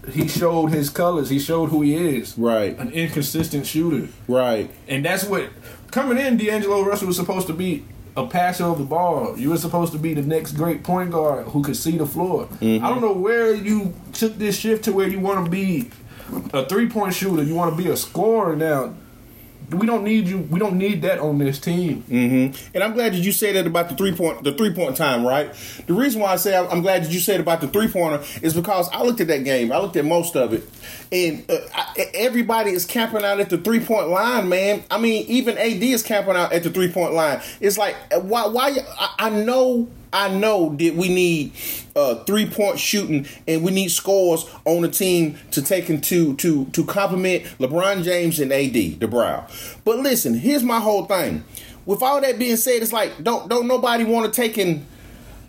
[0.09, 1.29] he showed his colors.
[1.29, 2.37] He showed who he is.
[2.37, 2.77] Right.
[2.77, 4.07] An inconsistent shooter.
[4.27, 4.71] Right.
[4.87, 5.49] And that's what
[5.91, 7.85] coming in, D'Angelo Russell was supposed to be
[8.17, 9.37] a passer of the ball.
[9.37, 12.45] You were supposed to be the next great point guard who could see the floor.
[12.45, 12.85] Mm-hmm.
[12.85, 15.91] I don't know where you took this shift to where you want to be
[16.53, 17.43] a three point shooter.
[17.43, 18.93] You want to be a scorer now
[19.71, 20.39] we don't need you.
[20.39, 22.03] We don't need that on this team.
[22.03, 22.69] Mm-hmm.
[22.73, 25.25] And I'm glad that you said that about the three point the three point time.
[25.25, 25.53] Right.
[25.87, 28.53] The reason why I say I'm glad that you said about the three pointer is
[28.53, 29.71] because I looked at that game.
[29.71, 30.67] I looked at most of it,
[31.11, 34.49] and uh, I, everybody is camping out at the three point line.
[34.49, 37.41] Man, I mean, even AD is camping out at the three point line.
[37.59, 38.47] It's like why?
[38.47, 38.77] Why?
[38.99, 41.51] I, I know I know that we need
[41.93, 46.65] uh, three point shooting and we need scores on the team to take into to
[46.67, 49.45] to complement LeBron James and AD the brow.
[49.83, 51.43] But listen, here's my whole thing.
[51.85, 54.85] With all that being said, it's like don't don't nobody want to take and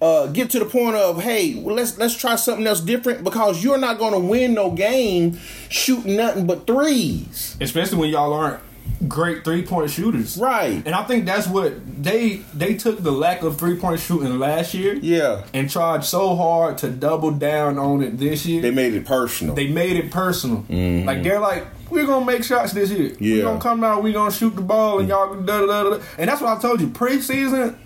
[0.03, 3.63] uh, get to the point of hey, well, let's let's try something else different because
[3.63, 7.57] you're not going to win no game shooting nothing but threes.
[7.61, 8.61] Especially when y'all aren't
[9.07, 10.37] great three point shooters.
[10.37, 10.83] Right.
[10.87, 14.75] And I think that's what they they took the lack of three point shooting last
[14.75, 14.95] year.
[14.95, 15.45] Yeah.
[15.53, 18.63] And tried so hard to double down on it this year.
[18.63, 19.55] They made it personal.
[19.55, 20.63] They made it personal.
[20.63, 21.07] Mm-hmm.
[21.07, 23.15] Like they're like, we're gonna make shots this year.
[23.21, 23.37] Yeah.
[23.37, 26.29] We're gonna come out, we're gonna shoot the ball and y'all da, da, da, and
[26.29, 26.89] that's what I told you.
[26.89, 27.77] Preseason,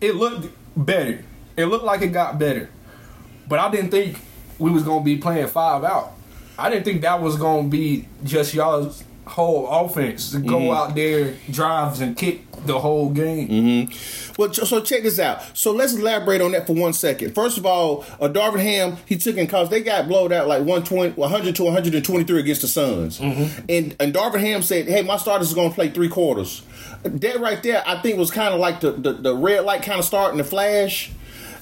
[0.00, 1.24] it looked better.
[1.56, 2.70] It looked like it got better.
[3.48, 4.18] But I didn't think
[4.58, 6.12] we was gonna be playing five out.
[6.58, 10.70] I didn't think that was gonna be just y'all's whole offense to go mm-hmm.
[10.70, 13.48] out there, drives, and kick the whole game.
[13.48, 14.32] Mm-hmm.
[14.36, 15.56] Well, so check this out.
[15.56, 17.34] So let's elaborate on that for one second.
[17.34, 20.58] First of all, uh, Darvin Ham, he took in cause they got blowed out like
[20.60, 23.20] 120, 100 to 123 against the Suns.
[23.20, 23.64] Mm-hmm.
[23.68, 26.62] And, and Darvin Ham said, hey, my starters are going to play three quarters.
[27.02, 29.98] That right there, I think was kind of like the, the, the red light kind
[29.98, 31.12] of starting to flash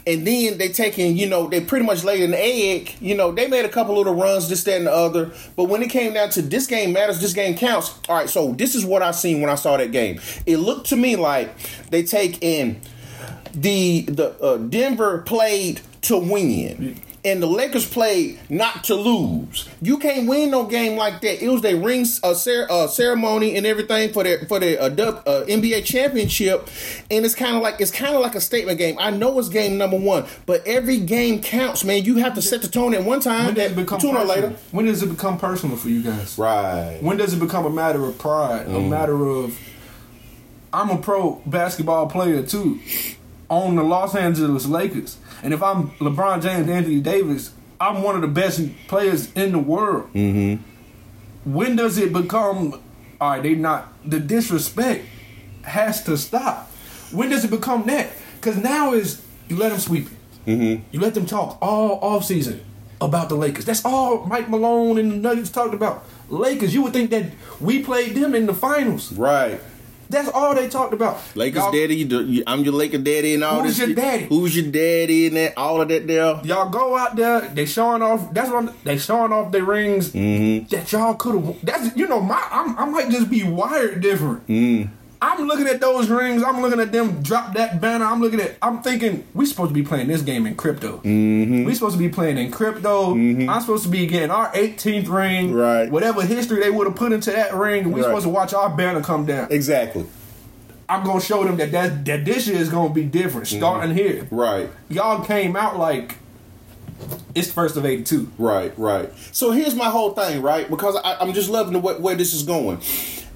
[0.08, 2.94] and then they taking, you know, they pretty much laid an egg.
[2.98, 5.32] You know, they made a couple little runs, this, that, and the other.
[5.54, 7.94] But when it came down to this game matters, this game counts.
[8.08, 10.18] All right, so this is what I seen when I saw that game.
[10.46, 11.54] It looked to me like
[11.90, 12.80] they take in
[13.52, 16.98] the the uh, Denver played to win.
[17.24, 19.68] And the Lakers played not to lose.
[19.82, 21.42] You can't win no game like that.
[21.44, 24.84] It was their ring uh, cer- uh, ceremony and everything for their for their uh,
[24.86, 26.68] uh, NBA championship,
[27.10, 28.96] and it's kind of like it's kind of like a statement game.
[29.00, 32.04] I know it's game number one, but every game counts, man.
[32.04, 33.46] You have to set the tone at one time.
[33.46, 34.50] When does it that become sooner or personal?
[34.50, 36.38] later, When does it become personal for you guys?
[36.38, 36.98] right?
[37.02, 38.68] When does it become a matter of pride?
[38.68, 39.58] A matter of
[40.72, 42.78] I'm a pro basketball player too,
[43.48, 48.22] on the Los Angeles Lakers, and if I'm LeBron James, Anthony Davis, I'm one of
[48.22, 50.12] the best players in the world.
[50.12, 50.62] Mm-hmm.
[51.52, 52.80] When does it become?
[53.20, 55.04] All right, they not the disrespect
[55.62, 56.70] has to stop.
[57.12, 58.10] When does it become that?
[58.36, 60.50] Because now is you let them sweep it.
[60.50, 60.84] Mm-hmm.
[60.90, 62.64] You let them talk all off season
[63.00, 63.64] about the Lakers.
[63.64, 66.04] That's all Mike Malone and the Nuggets talked about.
[66.28, 66.74] Lakers.
[66.74, 67.26] You would think that
[67.60, 69.12] we played them in the finals.
[69.12, 69.60] Right.
[70.10, 71.18] That's all they talked about.
[71.36, 73.86] Lakers y'all, daddy, you do- you- I'm your Laker daddy, and all Who's this.
[73.88, 74.24] your daddy?
[74.24, 76.40] Who's your daddy, and that all of that there.
[76.44, 77.40] Y'all go out there.
[77.42, 78.32] They showing off.
[78.32, 80.68] That's what I'm, they showing off their rings Mm-hmm.
[80.74, 81.56] that y'all could have.
[81.62, 82.42] That's you know my.
[82.50, 84.46] I'm, I might just be wired different.
[84.46, 84.90] Mm.
[85.20, 86.42] I'm looking at those rings.
[86.44, 88.04] I'm looking at them drop that banner.
[88.04, 88.56] I'm looking at.
[88.62, 90.98] I'm thinking we supposed to be playing this game in crypto.
[90.98, 91.64] Mm-hmm.
[91.64, 93.12] We supposed to be playing in crypto.
[93.14, 95.52] I'm supposed to be getting our 18th ring.
[95.52, 95.90] Right.
[95.90, 97.90] Whatever history they would have put into that ring.
[97.90, 98.04] We Right.
[98.06, 99.48] supposed to watch our banner come down.
[99.50, 100.06] Exactly.
[100.88, 103.48] I'm gonna show them that that, that this year is gonna be different.
[103.48, 104.70] Starting here, Right.
[104.88, 106.16] y'all came out like
[107.34, 108.30] it's first of '82.
[108.38, 109.10] Right, right.
[109.32, 110.68] So here's my whole thing, right?
[110.70, 112.78] Because I, I'm just loving the way, where this is going.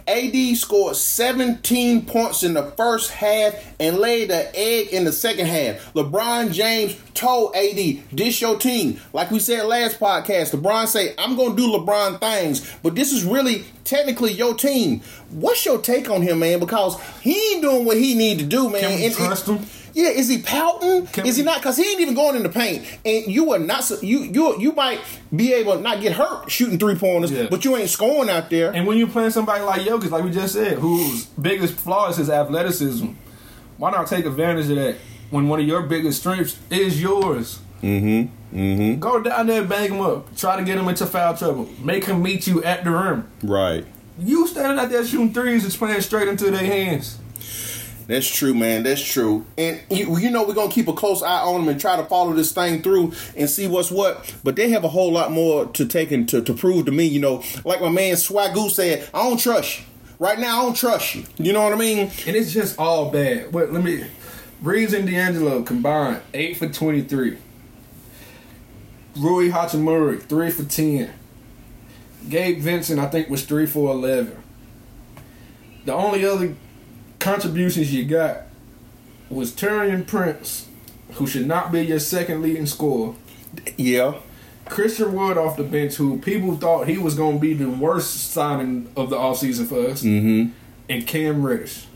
[0.08, 5.46] AD scored 17 points in the first half and laid an egg in the second
[5.46, 5.92] half.
[5.94, 11.36] LeBron James told AD, "This your team." Like we said last podcast, LeBron say, "I'm
[11.36, 15.00] gonna do LeBron things," but this is really technically your team.
[15.30, 16.58] What's your take on him, man?
[16.58, 18.80] Because he ain't doing what he need to do, man.
[18.82, 19.66] Can we And- trust him?
[19.94, 21.06] Yeah, is he pouting?
[21.06, 21.58] Can is he not?
[21.58, 23.90] Because he ain't even going in the paint, and you are not.
[24.02, 25.00] You you you might
[25.34, 27.46] be able to not get hurt shooting three pointers, Yeah.
[27.50, 28.70] but you ain't scoring out there.
[28.72, 32.16] And when you're playing somebody like Jokic, like we just said, whose biggest flaw is
[32.16, 33.08] his athleticism,
[33.76, 34.96] why not take advantage of that
[35.30, 37.58] when one of your biggest strengths is yours?
[37.82, 38.56] Mm-hmm.
[38.56, 39.00] Mm-hmm.
[39.00, 42.22] Go down there, bang him up, try to get him into foul trouble, make him
[42.22, 43.28] meet you at the rim.
[43.42, 43.84] right.
[44.18, 47.16] You standing out there shooting threes and playing straight into their hands.
[48.12, 48.82] That's true, man.
[48.82, 49.46] That's true.
[49.56, 52.04] And you, you know we're gonna keep a close eye on them and try to
[52.04, 54.34] follow this thing through and see what's what.
[54.44, 57.06] But they have a whole lot more to take and to, to prove to me.
[57.06, 59.86] You know, like my man Swagoo said, I don't trust you.
[60.18, 61.24] Right now, I don't trust you.
[61.38, 62.10] You know what I mean?
[62.26, 63.50] And it's just all bad.
[63.50, 64.04] But let me
[64.60, 67.38] Reeves and D'Angelo combined eight for twenty three.
[69.16, 71.14] Rui Hachimura three for ten.
[72.28, 74.36] Gabe Vincent I think was three for eleven.
[75.86, 76.54] The only other
[77.22, 78.42] contributions you got
[79.30, 80.68] was Taurean Prince,
[81.12, 83.14] who should not be your second leading scorer.
[83.76, 84.16] Yeah.
[84.66, 88.32] Christian Wood off the bench, who people thought he was going to be the worst
[88.32, 90.02] signing of the offseason for us.
[90.02, 90.52] Mm-hmm.
[90.88, 91.86] And Cam Reddish.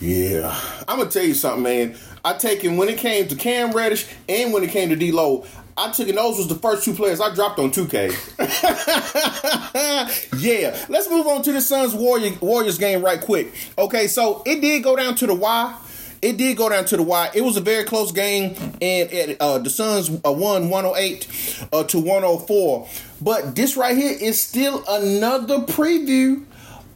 [0.00, 0.58] Yeah,
[0.88, 1.94] I'm gonna tell you something, man.
[2.24, 5.44] I take him when it came to Cam Reddish and when it came to D-Lo.
[5.80, 6.14] I took it.
[6.14, 8.10] Those was the first two players I dropped on 2K.
[10.38, 13.52] yeah, let's move on to the Suns Warrior, Warriors game right quick.
[13.78, 15.74] Okay, so it did go down to the wire.
[16.20, 17.30] It did go down to the wire.
[17.34, 21.84] It was a very close game, and it, uh, the Suns uh, won 108 uh,
[21.84, 22.88] to 104.
[23.22, 26.44] But this right here is still another preview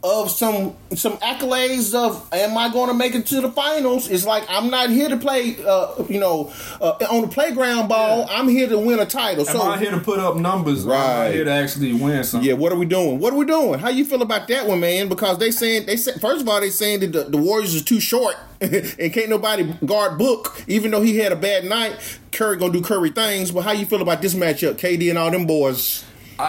[0.05, 4.09] of some some accolades of am I going to make it to the finals?
[4.09, 8.19] It's like I'm not here to play, uh, you know, uh, on the playground ball.
[8.19, 8.37] Yeah.
[8.37, 9.47] I'm here to win a title.
[9.47, 10.85] Am so I'm here to put up numbers?
[10.85, 11.33] Or am I Right.
[11.33, 12.47] here to actually win something?
[12.47, 13.19] yeah, what are we doing?
[13.19, 13.79] What are we doing?
[13.79, 15.09] How you feel about that one, man?
[15.09, 17.83] Because they saying they said first of all they saying that the, the Warriors is
[17.83, 20.61] too short and can't nobody guard Book.
[20.67, 21.97] Even though he had a bad night,
[22.31, 23.51] Curry gonna do Curry things.
[23.51, 26.03] But how you feel about this matchup, KD and all them boys?
[26.37, 26.43] I,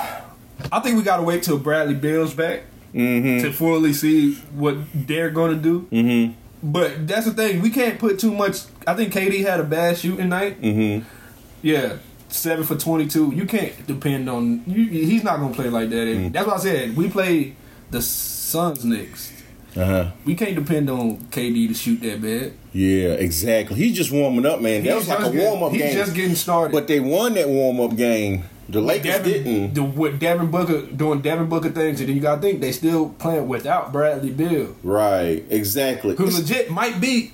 [0.00, 0.22] I,
[0.72, 5.30] I think we got to wait till Bradley Beal's back to fully see what they're
[5.30, 5.88] going to do.
[5.92, 6.34] Mm-hmm.
[6.62, 7.62] But that's the thing.
[7.62, 8.62] We can't put too much.
[8.86, 10.60] I think KD had a bad shooting night.
[10.60, 11.06] Mm-hmm.
[11.62, 11.96] Yeah.
[12.28, 13.32] Seven for twenty-two.
[13.34, 14.62] You can't depend on.
[14.66, 16.30] You, he's not gonna play like that.
[16.32, 16.96] That's what I said.
[16.96, 17.56] We play
[17.90, 19.32] the Suns next.
[19.76, 20.10] Uh huh.
[20.24, 22.52] We can't depend on KD to shoot that bad.
[22.72, 23.76] Yeah, exactly.
[23.76, 24.84] He's just warming up, man.
[24.84, 26.72] That was like a warm up He's just getting started.
[26.72, 28.44] But they won that warm up game.
[28.70, 29.74] The Lakers Devin, didn't.
[29.74, 32.72] the, with Devin Booker doing Devin Booker things, and then you got to think they
[32.72, 36.14] still playing without Bradley Beal, Right, exactly.
[36.14, 37.32] who legit might be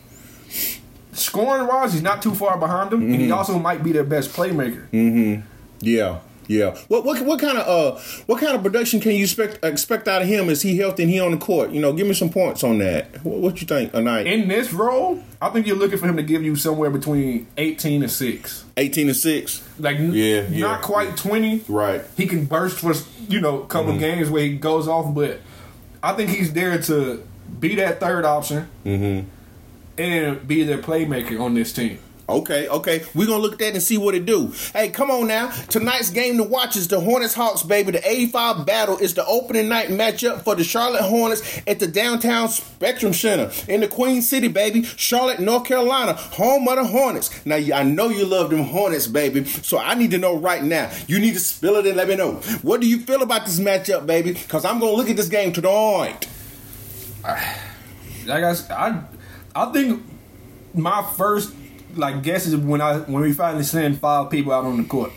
[1.13, 3.35] scoring wise, he's not too far behind them, and he mm-hmm.
[3.35, 4.89] also might be their best playmaker.
[4.91, 5.47] Mm-hmm.
[5.81, 6.77] Yeah, yeah.
[6.89, 10.23] What what what kind of uh what kind of production can you expect expect out
[10.23, 10.49] of him?
[10.49, 11.71] Is he healthy and he on the court?
[11.71, 13.25] You know, give me some points on that.
[13.25, 14.27] What, what you think a night?
[14.27, 18.03] In this role, I think you're looking for him to give you somewhere between 18
[18.03, 18.65] and six.
[18.77, 19.67] Eighteen and six.
[19.79, 20.79] Like Yeah, not yeah.
[20.83, 21.65] quite 20.
[21.69, 22.03] Right.
[22.17, 22.93] He can burst for
[23.29, 25.41] you know a couple games where he goes off, but
[26.03, 27.27] I think he's there to
[27.59, 31.99] be that third option and be their playmaker on this team.
[32.29, 33.05] Okay, okay.
[33.15, 34.53] We're gonna look at that and see what it do.
[34.73, 35.51] Hey, come on now.
[35.69, 37.93] Tonight's game to watch is the Hornets Hawks, baby.
[37.93, 42.49] The 85 battle is the opening night matchup for the Charlotte Hornets at the downtown
[42.49, 44.83] Spectrum Center in the Queen City, baby.
[44.83, 47.47] Charlotte, North Carolina, home of the Hornets.
[47.47, 49.45] Now I know you love them Hornets, baby.
[49.45, 50.91] So I need to know right now.
[51.07, 52.35] You need to spill it and let me know.
[52.63, 54.33] What do you feel about this matchup, baby?
[54.33, 56.27] Because I'm gonna look at this game tonight.
[57.23, 59.03] Like I, I,
[59.55, 60.05] I think
[60.75, 61.53] my first
[61.97, 65.13] like guess is when I when we finally send five people out on the court.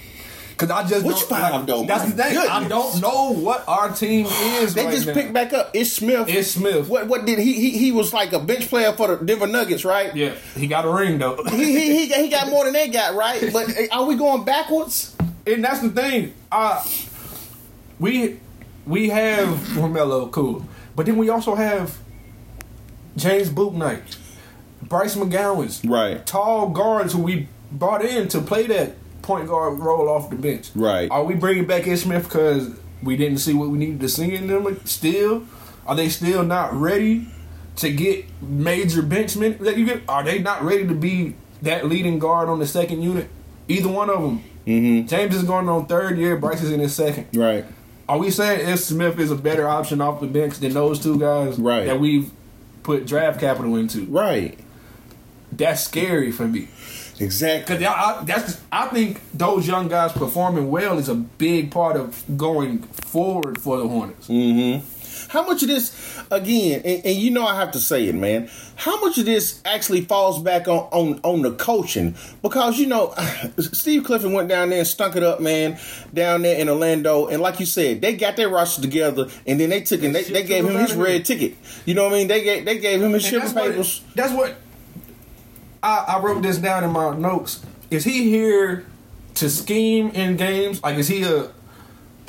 [0.58, 1.86] Cause I just Which don't- five, like, though?
[1.86, 2.38] That's the thing.
[2.38, 4.74] I don't know what our team is.
[4.74, 5.13] They right just now.
[5.13, 5.74] picked back up.
[5.74, 6.28] Ish Smith.
[6.28, 6.89] Ish Smith.
[6.89, 7.08] What?
[7.08, 7.54] What did he?
[7.54, 10.13] He, he was like a bench player for the Denver Nuggets, right?
[10.13, 11.42] Yeah, he got a ring though.
[11.50, 13.42] he, he, he, got, he got more than they got, right?
[13.54, 15.15] But uh, are we going backwards?
[15.48, 16.34] and that's the thing.
[16.52, 16.84] Uh
[18.00, 18.39] we
[18.86, 21.98] we have Romelo, cool, but then we also have
[23.15, 24.02] James Bouknight,
[24.82, 26.26] Bryce McGowens, Right.
[26.26, 30.70] Tall guards who we brought in to play that point guard role off the bench.
[30.74, 31.10] Right.
[31.12, 32.72] Are we bringing back Ish Smith because
[33.04, 34.80] we didn't see what we needed to see in them?
[34.86, 35.44] Still,
[35.86, 37.28] are they still not ready
[37.78, 39.58] to get major benchmen?
[39.60, 40.02] That you get?
[40.08, 43.30] Are they not ready to be that leading guard on the second unit?
[43.68, 44.44] Either one of them.
[44.65, 45.08] Mm-hmm.
[45.08, 46.38] James is going on third year.
[46.38, 47.28] Bryce is in his second.
[47.36, 47.65] Right.
[48.08, 51.20] Are we saying Ish Smith is a better option off the bench than those two
[51.20, 51.86] guys Right.
[51.86, 52.32] that we've
[52.82, 54.06] put draft capital into?
[54.06, 54.58] Right.
[55.52, 56.68] That's scary for me.
[57.20, 57.78] Exactly.
[57.78, 61.98] Cause I, I, that's I think those young guys performing well is a big part
[61.98, 64.28] of going forward for the Hornets.
[64.28, 64.86] Mm-hmm.
[65.30, 68.50] How much of this, again, and, and you know I have to say it, man.
[68.78, 72.16] How much of this actually falls back on on, on the coaching?
[72.42, 73.14] Because you know,
[73.60, 75.78] Steve Clifford went down there and stunk it up, man,
[76.14, 77.28] down there in Orlando.
[77.28, 80.24] And like you said, they got their roster together, and then they took and they,
[80.24, 81.06] they gave him his out of here.
[81.06, 81.58] red ticket.
[81.86, 82.28] You know what I mean?
[82.28, 84.02] They gave they gave him his shipping that's what- papers.
[84.16, 84.56] That's what
[85.82, 87.63] I, I wrote this down in my notes.
[87.89, 88.86] Is he here
[89.36, 90.82] to scheme in games?
[90.84, 91.52] Like, is he a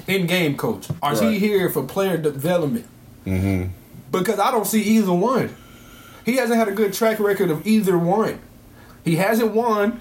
[0.06, 1.32] in game coach, or is Right.
[1.34, 2.86] he here for player development?
[3.26, 3.70] Mm-hmm.
[4.10, 5.54] Because I don't see either one.
[6.24, 8.38] He hasn't had a good track record of either one.
[9.04, 10.00] He hasn't won,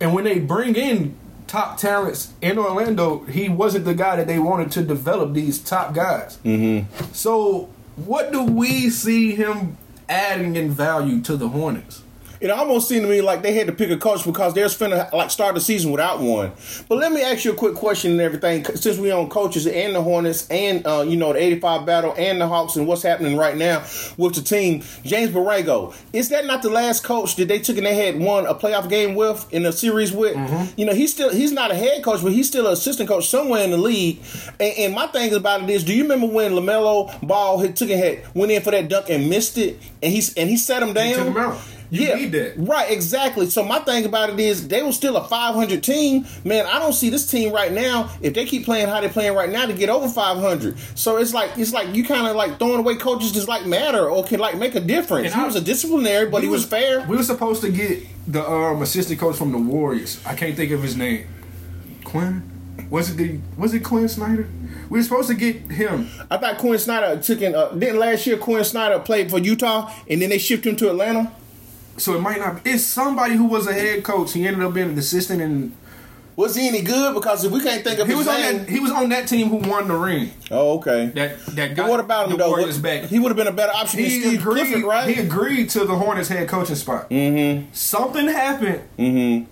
[0.00, 4.38] and when they bring in top talents in Orlando, he wasn't the guy that they
[4.38, 6.38] wanted to develop these top guys.
[6.44, 7.12] Mm-hmm.
[7.12, 9.76] So, what do we see him
[10.08, 12.02] adding in value to the Hornets?
[12.40, 15.12] It almost seemed to me like they had to pick a coach because they're finna
[15.12, 16.52] like start the season without one.
[16.88, 19.94] But let me ask you a quick question and everything, since we on coaches and
[19.94, 23.36] the Hornets and uh, you know the '85 battle and the Hawks and what's happening
[23.36, 23.84] right now
[24.16, 24.82] with the team.
[25.04, 28.46] James Borrego, is that not the last coach that they took and they had won
[28.46, 30.36] a playoff game with in a series with?
[30.76, 33.28] You know, he's still he's not a head coach, but he's still an assistant coach
[33.28, 34.20] somewhere in the league.
[34.60, 37.90] And, and my thing about it is, do you remember when Lamelo Ball had took
[37.90, 40.82] and had went in for that dunk and missed it, and he's and he set
[40.82, 41.34] him down?
[41.90, 42.08] Took him out.
[42.08, 42.54] You yeah, need that.
[42.58, 43.48] right, exactly.
[43.50, 46.26] So my thing about it is they were still a 500 team.
[46.44, 49.34] Man, I don't see this team right now if they keep playing how they're playing
[49.34, 50.76] right now to get over 500.
[50.94, 54.08] So it's like it's like you kind of like throwing away coaches just like matter
[54.08, 55.26] or can like make a difference.
[55.26, 57.00] And he I- was a disciplinary, but he was, fair.
[57.06, 60.20] We were supposed to get the um, assistant coach from the Warriors.
[60.26, 61.26] I can't think of his name.
[62.04, 62.42] Quin?
[62.90, 64.48] Was it the was it Quin Snyder?
[64.88, 66.08] We were supposed to get him.
[66.30, 67.54] I thought Quin Snyder took in.
[67.54, 70.88] Uh, didn't last year Quin Snyder played for Utah and then they shipped him to
[70.88, 71.32] Atlanta.
[71.98, 72.60] So it might not.
[72.64, 74.32] It's somebody who was a head coach.
[74.32, 75.72] He ended up being an assistant, and
[76.36, 77.14] Was he any good?
[77.14, 78.68] Because if we can't think of he his was on that.
[78.68, 80.30] He was on that team who won the ring.
[80.52, 81.06] oh okay.
[81.06, 82.50] That that But what about him the though?
[82.50, 83.04] Warriors back.
[83.06, 84.66] He would have been a better option He Steve agreed.
[84.66, 85.08] Clifford, right?
[85.12, 87.10] He agreed to the Hornets head coaching spot.
[87.10, 87.72] Mm-hmm.
[87.72, 89.50] Something happened, mm-hmm.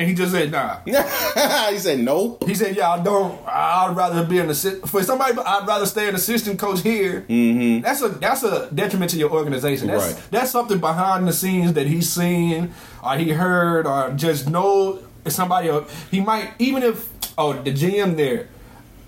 [0.00, 0.78] And he just said, "Nah."
[1.70, 2.42] he said nope.
[2.46, 3.38] He said, "Yeah, I don't.
[3.46, 5.36] I'd rather be an assistant for somebody.
[5.38, 7.26] I'd rather stay an assistant coach here.
[7.28, 7.82] Mm-hmm.
[7.82, 9.88] That's a that's a detriment to your organization.
[9.88, 10.22] That's Right.
[10.30, 12.72] that's something behind the scenes that he's seen
[13.04, 15.68] or he heard or just know somebody.
[15.68, 15.92] else.
[16.10, 18.48] He might even if oh the GM there.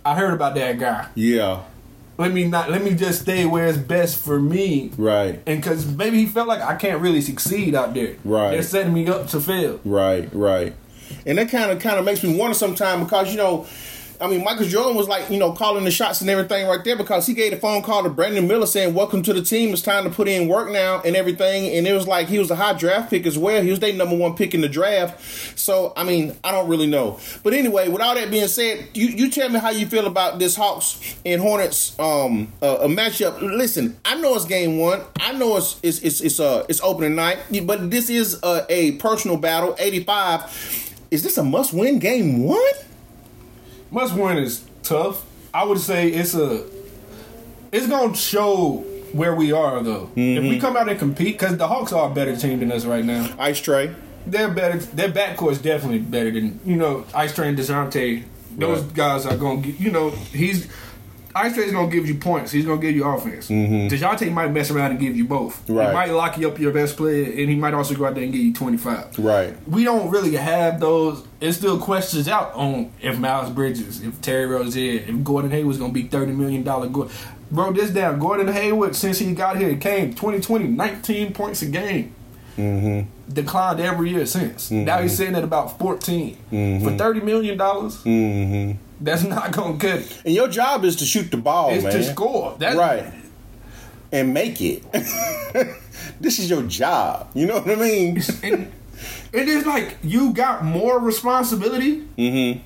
[0.04, 1.06] I heard about that guy.
[1.14, 1.62] Yeah,
[2.18, 2.68] Let me not.
[2.70, 4.90] Let me just stay where it's best for me.
[4.98, 5.40] right.
[5.46, 8.16] And because maybe he felt like I can't really succeed out there.
[8.24, 8.50] Right.
[8.50, 9.78] They're setting me up to fail.
[9.84, 10.74] Right, right.
[11.26, 13.66] And that kind of kind of makes me wonder sometimes because you know,
[14.22, 16.94] I mean, Michael Jordan was like, you know, calling the shots and everything right there
[16.96, 19.72] because he gave a phone call to Brandon Miller saying, "Welcome to the team.
[19.72, 22.48] It's time to put in work now and everything." And it was like he was
[22.48, 23.60] a high draft pick as well.
[23.62, 25.58] He was their number one pick in the draft.
[25.58, 27.18] So, I mean, I don't really know.
[27.42, 30.38] But anyway, with all that being said, you, you tell me how you feel about
[30.38, 33.40] this Hawks and Hornets um uh, a matchup.
[33.40, 35.00] Listen, I know it's game one.
[35.18, 38.92] I know it's it's it's it's uh it's opening night, but this is a, a
[38.92, 39.74] personal battle.
[39.80, 40.90] Eighty five.
[41.12, 42.72] Is this a must win game one?
[43.90, 45.26] Must win is tough.
[45.52, 46.64] I would say it's a.
[47.70, 48.78] It's gonna show
[49.12, 50.04] where we are though.
[50.16, 50.60] If we mm-hmm.
[50.60, 53.28] come out and compete, because the Hawks are a better team than us right now.
[53.38, 53.94] Ice Trae.
[54.26, 54.78] They're better.
[54.78, 57.04] Their backcourt is definitely better than you know.
[57.14, 58.24] Ice Trae Dejounte.
[58.56, 58.94] Those Right.
[58.94, 59.60] guys are gonna.
[59.60, 60.66] get You know, he's
[61.34, 62.50] Ice Trae's gonna give you points.
[62.52, 63.48] He's gonna give you offense.
[63.48, 65.68] Dejounte might mess around and give you both.
[65.68, 65.88] Right.
[65.88, 68.24] He might lock you up your best player, and he might also go out there
[68.24, 69.18] and give you twenty five.
[69.18, 69.54] Right.
[69.68, 71.24] We don't really have those.
[71.40, 75.92] It's still questions out on if Miles Bridges, if Terry Rozier, if Gordon Hayward's gonna
[75.92, 76.88] be thirty million dollar.
[76.88, 77.08] Go-
[77.50, 78.18] Bro, this down.
[78.18, 82.14] Gordon Hayward, since he got here, came 2020, 19 points a game.
[82.56, 83.32] Mm-hmm.
[83.32, 84.70] Declined every year since.
[84.70, 86.84] Now he's sitting at about 14 Mm-hmm.
[86.86, 87.96] for thirty million dollars.
[89.02, 90.22] That's not gonna cut it.
[90.24, 91.92] And your job is to shoot the ball, It's man.
[91.92, 92.54] to score.
[92.58, 93.12] That's Right.
[94.12, 94.84] And make it.
[96.20, 97.30] this is your job.
[97.34, 98.22] You know what I mean?
[98.42, 98.70] and
[99.32, 102.60] it is like you got more responsibility mm-hmm.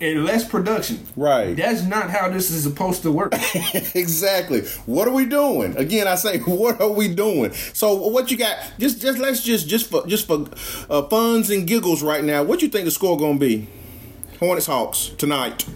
[0.00, 1.06] and less production.
[1.16, 1.54] Right.
[1.54, 3.34] That's not how this is supposed to work.
[3.94, 4.62] exactly.
[4.86, 5.76] What are we doing?
[5.76, 7.52] Again, I say, what are we doing?
[7.52, 8.56] So, what you got?
[8.78, 10.46] Just, just let's just, just for, just for
[10.88, 12.42] uh, funs and giggles right now.
[12.42, 13.68] What you think the score gonna be?
[14.40, 15.66] Hornets Hawks tonight.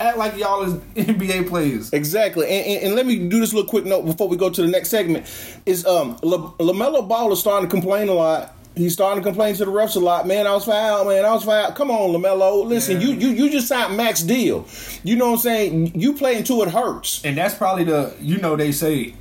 [0.01, 1.93] Act like y'all is NBA players.
[1.93, 4.62] Exactly, and, and, and let me do this little quick note before we go to
[4.62, 5.26] the next segment.
[5.66, 8.55] Is um La- Lamelo Ball is starting to complain a lot.
[8.75, 10.27] He's starting to complain to the refs a lot.
[10.27, 11.07] Man, I was fouled.
[11.07, 11.75] Man, I was fouled.
[11.75, 12.64] Come on, Lamelo.
[12.64, 13.09] Listen, Yeah.
[13.09, 14.66] you you you just signed max deal.
[15.05, 15.93] You know what I'm saying?
[15.95, 17.20] You play until it hurts.
[17.25, 19.14] And that's probably the you know they say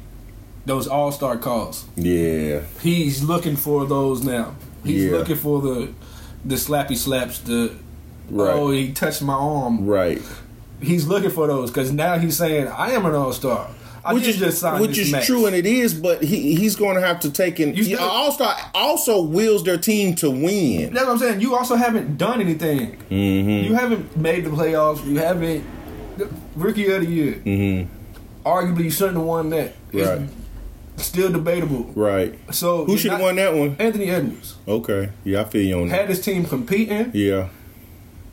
[0.66, 1.84] those all star calls.
[1.98, 4.56] Yeah, He's looking for those now.
[4.86, 5.12] He's Yeah.
[5.18, 5.90] looking for the
[6.46, 7.40] the slappy slaps.
[7.40, 7.72] The
[8.30, 8.54] Right.
[8.56, 9.86] oh he touched my arm.
[9.86, 10.22] right.
[10.82, 13.68] He's looking for those because now he's saying I am an all star.
[14.04, 15.28] I Which is just which is max.
[15.28, 15.94] true, and it is.
[15.94, 17.76] But he he's going to have to take in.
[17.76, 20.94] You still- All Star also wills their team to win.
[20.94, 21.42] That's what I'm saying.
[21.42, 22.98] You also haven't done anything.
[23.12, 23.66] Mm-hmm.
[23.70, 25.06] You haven't made the playoffs.
[25.06, 25.64] You haven't
[26.56, 27.34] rookie of the year.
[27.46, 28.48] Mm-hmm.
[28.48, 29.74] Arguably, you shouldn't have won that.
[29.94, 30.30] It's Right.
[30.98, 31.84] Still debatable.
[31.96, 32.38] Right.
[32.54, 33.76] So Who should have won that one?
[33.80, 35.10] Anthony Edwards Okay.
[35.24, 36.00] Yeah, I feel you on that.
[36.02, 37.50] had his team competing, Yeah.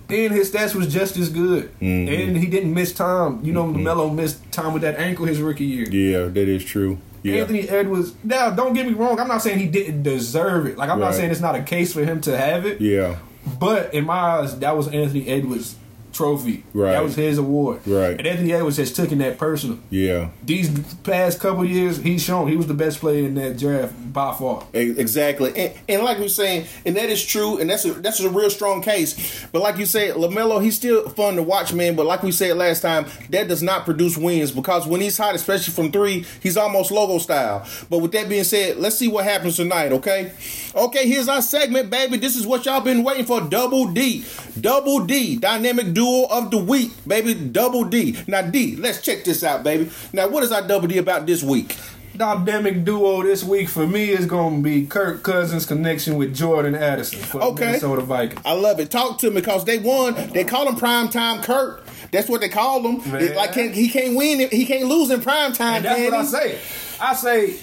[0.09, 1.71] And his stats was just as good.
[1.81, 2.29] Mhm.
[2.29, 3.41] And he didn't miss time.
[3.43, 5.87] You know, Melo missed time with that ankle his rookie year.
[5.91, 6.99] Yeah, that is true.
[7.23, 7.37] Yeah.
[7.43, 8.13] Anthony Edwards.
[8.25, 9.19] Now, don't get me wrong.
[9.21, 10.79] I'm not saying he didn't deserve it.
[10.79, 11.07] Like I'm Right.
[11.07, 12.81] not saying it's not a case for him to have it.
[12.81, 13.17] Yeah.
[13.59, 15.75] But in my eyes, that was Anthony Edwards'
[16.19, 16.65] trophy.
[16.75, 16.93] Right.
[16.93, 17.81] That was his award.
[17.87, 18.19] Right.
[18.19, 19.79] And Anthony Edwards has taken that personal.
[19.89, 20.31] Yeah.
[20.43, 24.35] These past couple years, he's shown he was the best player in that draft by
[24.35, 24.67] far.
[24.73, 28.29] Exactly, and, and like we're saying, and that is true, and that's a that's a
[28.29, 29.47] real strong case.
[29.53, 31.95] But like you said, Lamelo, he's still fun to watch, man.
[31.95, 35.37] But like we said last time, that does not produce wins because when he's hot,
[35.37, 37.65] especially from three, he's almost logo style.
[37.89, 39.93] But with that being said, let's see what happens tonight.
[39.93, 40.33] Okay,
[40.75, 41.07] okay.
[41.09, 42.17] Here's our segment, baby.
[42.17, 43.41] This is what y'all been waiting for.
[43.41, 44.25] Double D,
[44.61, 47.35] Double D, dynamic duo of the week, baby.
[47.35, 48.17] Double D.
[48.27, 49.91] Now D, let's check this out, baby.
[50.13, 51.77] Now what is our Double D about this week?
[52.17, 56.75] Dynamic duo this week for me is going to be Kirk Cousins' connection with Jordan
[56.75, 57.55] Addison for Okay.
[57.61, 58.43] the Minnesota Vikings.
[58.45, 58.91] I love it.
[58.91, 60.15] Talk to me because they won.
[60.33, 61.85] They call him prime time Kurt.
[62.11, 63.13] That's what they call him.
[63.37, 64.49] Like can't, he can't win.
[64.51, 65.77] He can't lose in prime time.
[65.77, 66.59] And that's what I say.
[67.01, 67.57] I say,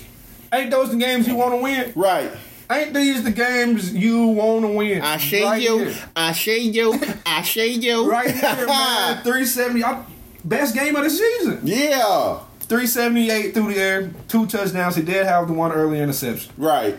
[0.54, 1.92] ain't those the games you want to win?
[1.96, 2.32] Right.
[2.72, 5.02] Ain't these the games you want to win?
[5.02, 5.78] I shade Right you.
[5.86, 5.96] here.
[6.16, 7.00] I shade you.
[7.26, 8.10] I shade you.
[8.10, 9.24] Right here, man.
[9.24, 9.84] 370.
[10.44, 11.60] Best game of the season.
[11.64, 12.40] yeah.
[12.62, 14.96] 378 through the air, two touchdowns.
[14.96, 16.52] He did have the one early interception.
[16.58, 16.98] Right.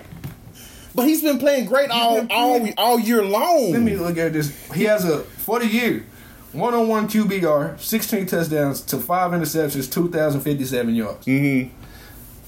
[0.94, 3.72] But he's been playing great all been all playing- all year long.
[3.72, 4.54] Let me look at this.
[4.72, 6.06] He has a for the year,
[6.52, 11.26] one on one QBR, 16 touchdowns to five interceptions, 2,057 yards.
[11.26, 11.62] hmm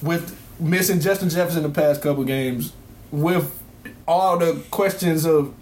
[0.01, 2.73] With missing Justin Jefferson the past couple games
[3.11, 3.63] with
[4.07, 5.55] all the questions of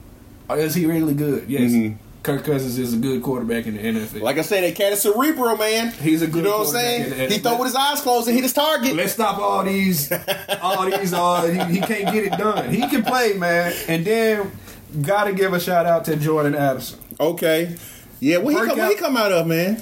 [0.48, 1.48] uh, is he really good?
[1.48, 1.72] Yes.
[1.72, 1.96] Mhm.
[2.22, 4.20] Kirk Cousins is a good quarterback in the NFL.
[4.20, 5.92] Like I said, that cat is cerebral, man.
[5.92, 7.30] He's a good You know what I'm saying?
[7.30, 8.96] He throw with his eyes closed and hit his target.
[8.96, 10.10] Let's stop all these,
[10.60, 11.12] all these.
[11.12, 12.72] All he, he can't get it done.
[12.72, 13.72] He can play, man.
[13.86, 14.50] And then
[15.02, 16.98] gotta give a shout out to Jordan Addison.
[17.20, 17.76] Okay.
[18.18, 19.80] Yeah, where he, come, where he come out of, man?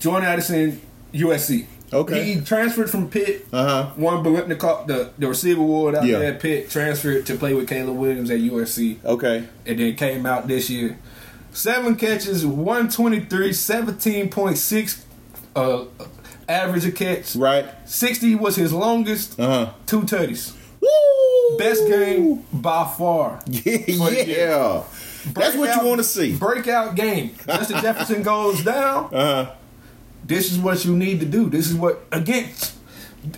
[0.00, 0.80] Jordan Addison,
[1.14, 1.66] USC.
[1.92, 2.24] Okay.
[2.34, 3.46] He transferred from Pitt.
[3.52, 3.90] Uh huh.
[3.96, 6.18] Won Biletnikoff, the the receiver award out Yeah.
[6.20, 6.70] there at Pitt.
[6.70, 9.44] Transferred to play with Caleb Williams at USC, Okay.
[9.66, 10.98] and then came out this year.
[11.52, 15.04] Seven catches, 123, 17.6
[15.54, 15.84] uh,
[16.48, 17.36] average a catch.
[17.36, 17.66] Right.
[17.84, 19.38] 60 was his longest.
[19.38, 19.72] Uh huh.
[19.86, 20.54] Two tutties.
[20.80, 21.58] Woo!
[21.58, 23.40] Best game by far.
[23.46, 23.76] Yeah.
[23.98, 24.48] For the year.
[24.48, 24.82] yeah.
[25.34, 26.34] That's what you want to see.
[26.36, 27.36] Breakout game.
[27.46, 29.14] Justin Jefferson goes down.
[29.14, 29.52] Uh huh.
[30.24, 31.48] This is what you need to do.
[31.50, 32.74] This is what against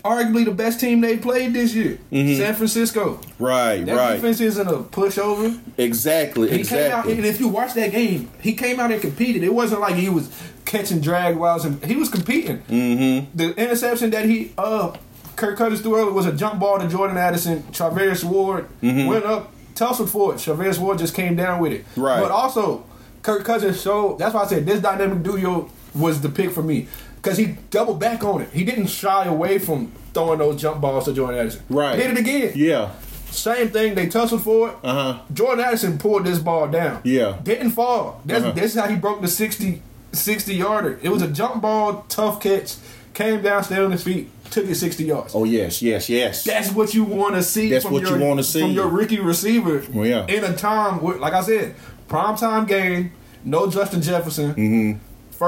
[0.03, 3.21] arguably the best team they played this year, San Francisco.
[3.39, 3.85] Right.
[3.85, 3.97] That Mm-hmm.
[3.97, 4.15] right.
[4.17, 5.59] defense isn't a pushover.
[5.77, 6.49] Exactly.
[6.51, 7.13] He came out, exactly.
[7.17, 9.43] and if you watch that game, he came out and competed.
[9.43, 10.31] It wasn't like he was
[10.65, 12.59] catching drag whiles, and he was competing.
[12.63, 13.37] mm-hmm.
[13.37, 14.97] The interception that he uh
[15.37, 17.65] Kirk Curtis threw earlier was a jump ball to Jordan Addison.
[17.73, 19.07] Travis Ward Mm-hmm.
[19.09, 20.39] went up, tussled for it.
[20.41, 21.85] Travis Ward just came down with it.
[21.97, 22.21] Right.
[22.21, 22.85] But also,
[23.23, 24.19] Kirk Cousins showed.
[24.19, 28.01] That's why I said this dynamic duo was the pick for me because he doubled
[28.01, 28.51] back on it.
[28.53, 31.63] He didn't shy away from throwing those jump balls to Jordan Addison.
[31.69, 31.97] Right.
[31.97, 32.53] Did it again.
[32.55, 32.93] Yeah.
[33.31, 33.95] Same thing.
[33.95, 34.77] They tussled for it.
[34.85, 35.23] Uh huh.
[35.33, 37.01] Jordan Addison pulled this ball down.
[37.05, 37.39] Yeah.
[37.43, 38.21] Didn't fall.
[38.25, 38.53] That's, Uh-huh.
[38.53, 39.83] that's how he broke the 60,
[40.13, 40.99] 60 yarder.
[41.03, 42.77] It was a jump ball, tough catch,
[43.13, 45.35] came down, stayed on his feet, took it 60 yards.
[45.35, 45.83] Oh yes.
[45.83, 46.09] Yes.
[46.09, 46.45] Yes.
[46.45, 47.71] That's what you want to see.
[47.71, 48.61] That's from what your, you wanna see.
[48.61, 49.83] from your rookie receiver.
[49.93, 50.27] Well, yeah.
[50.27, 51.75] In a time, where, like I said,
[52.07, 53.13] prime time game,
[53.45, 54.99] no Justin Jefferson, Mm-hmm.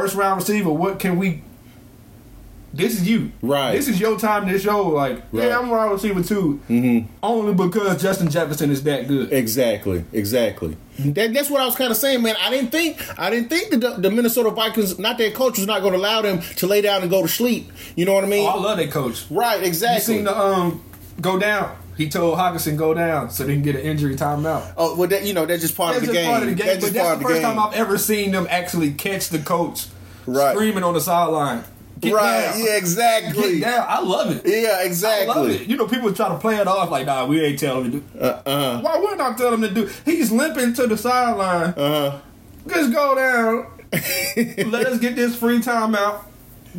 [0.00, 0.70] First round receiver.
[0.70, 1.42] What can we?
[2.74, 3.32] This is you.
[3.40, 3.72] Right.
[3.72, 4.88] This is your time to show.
[4.88, 5.48] Like, Right.
[5.48, 6.60] yeah, I'm a wide receiver too.
[6.68, 7.10] Mm-hmm.
[7.22, 9.32] Only because Justin Jefferson is that good.
[9.32, 10.76] Exactly, exactly.
[10.98, 12.36] That, that's what I was kind of saying, man.
[12.38, 15.80] I didn't think, I didn't think the, the Minnesota Vikings, not their coach, was not
[15.80, 17.72] going to allow them to lay down and go to sleep.
[17.94, 18.46] You know what I mean?
[18.46, 19.24] Oh, I love that coach.
[19.30, 20.16] right, You exactly.
[20.16, 20.82] seen the um
[21.22, 21.74] go down.
[21.96, 24.72] He told Hockenson go down so they can get an injury timeout.
[24.76, 26.30] oh, well, that you know, that's just part That's of the just game.
[26.30, 26.66] part of the game.
[26.66, 27.56] That's but just that's part the of the first game.
[27.56, 29.86] time I've ever seen them actually catch the coach
[30.26, 30.54] Right.
[30.54, 31.64] screaming on the sideline.
[31.98, 32.52] Get right?
[32.52, 32.60] down.
[32.62, 33.60] Yeah, exactly.
[33.60, 33.86] Get down.
[33.88, 34.42] I love it.
[34.44, 35.54] Yeah, I love exactly.
[35.56, 35.66] it.
[35.66, 37.98] You know, people try to play it off like, nah, we ain't telling him to
[38.00, 38.20] do.
[38.20, 39.88] Uh uh Why wouldn't I tell him to do?
[40.04, 41.70] He's limping to the sideline.
[41.76, 42.18] uh huh.
[42.68, 43.66] Just go down.
[44.70, 46.24] Let us get this free timeout.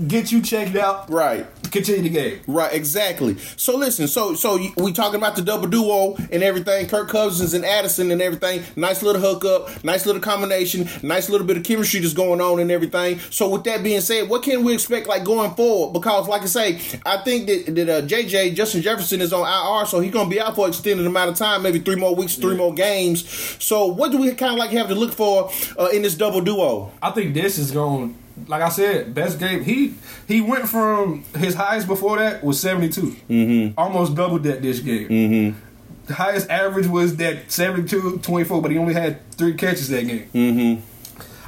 [0.05, 1.09] Get you checked out.
[1.09, 1.47] Right.
[1.71, 2.39] Continue the game.
[2.45, 3.37] Right, exactly.
[3.55, 6.87] So listen, so so we talking about the double duo and everything.
[6.87, 8.63] Kirk Cousins and Addison and everything.
[8.75, 12.71] Nice little hookup, nice little combination, nice little bit of chemistry that's going on and
[12.71, 13.19] everything.
[13.31, 15.93] So with that being said, what can we expect like going forward?
[15.93, 19.87] Because like I say, I think that that uh, JJ Justin Jefferson is on IR,
[19.87, 22.35] so he's gonna be out for an extended amount of time, maybe three more weeks,
[22.35, 23.27] three more games.
[23.63, 26.41] So what do we kind of like have to look for uh, in this double
[26.41, 26.91] duo?
[27.01, 28.15] I think this is going.
[28.45, 29.63] Like I said, best game.
[29.63, 29.95] He
[30.27, 33.79] he went from his highest before that was seventy mm-hmm.
[33.79, 35.09] almost doubled that this game.
[35.09, 35.59] Mm-hmm.
[36.05, 40.29] The highest average was that 72, 24, but he only had three catches that game.
[40.33, 40.81] Mm-hmm.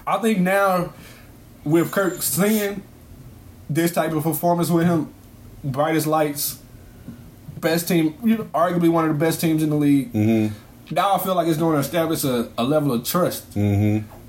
[0.06, 0.94] I think now
[1.64, 2.84] with Kirk seeing
[3.70, 5.14] this type of performance with him,
[5.64, 6.62] brightest lights,
[7.58, 10.14] best team, you know, arguably one of the best teams in the league.
[10.92, 13.56] Now I feel like it's going to establish a, a level of trust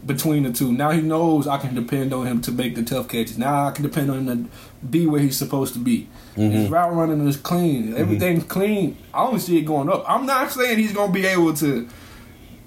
[0.06, 0.72] between the two.
[0.72, 3.38] Now he knows I can depend on him to make the tough catches.
[3.38, 4.50] Now I can depend on him to
[4.86, 6.08] be where he's supposed to be.
[6.36, 6.50] Mm-hmm.
[6.50, 7.94] His route running is clean.
[7.96, 8.52] Everything's mm-hmm.
[8.52, 8.96] clean.
[9.12, 10.04] I only see it going up.
[10.08, 11.88] I'm not saying he's going to be able to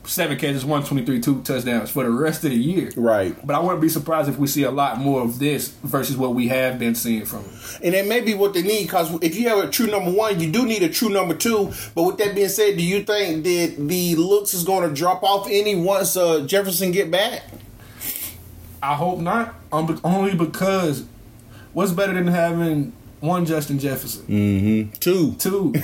[0.06, 2.92] seven catches, 123, two touchdowns for the rest of the year.
[2.96, 3.36] Right.
[3.46, 6.36] But I wouldn't be surprised if we see a lot more of this versus what
[6.36, 7.54] we have been seeing from him.
[7.84, 10.40] And that may be what they need because if you have a true number one,
[10.40, 11.72] you do need a true number two.
[11.96, 15.24] But with that being said, do you think that the looks is going to drop
[15.24, 17.44] off any once uh, Jefferson get back?
[18.82, 19.56] I hope not.
[19.72, 21.06] Um, only because
[21.72, 22.94] what's better than having
[23.24, 24.26] one Justin Jefferson?
[24.26, 24.92] Mm-hmm.
[25.00, 25.34] Two.
[25.36, 25.74] Two.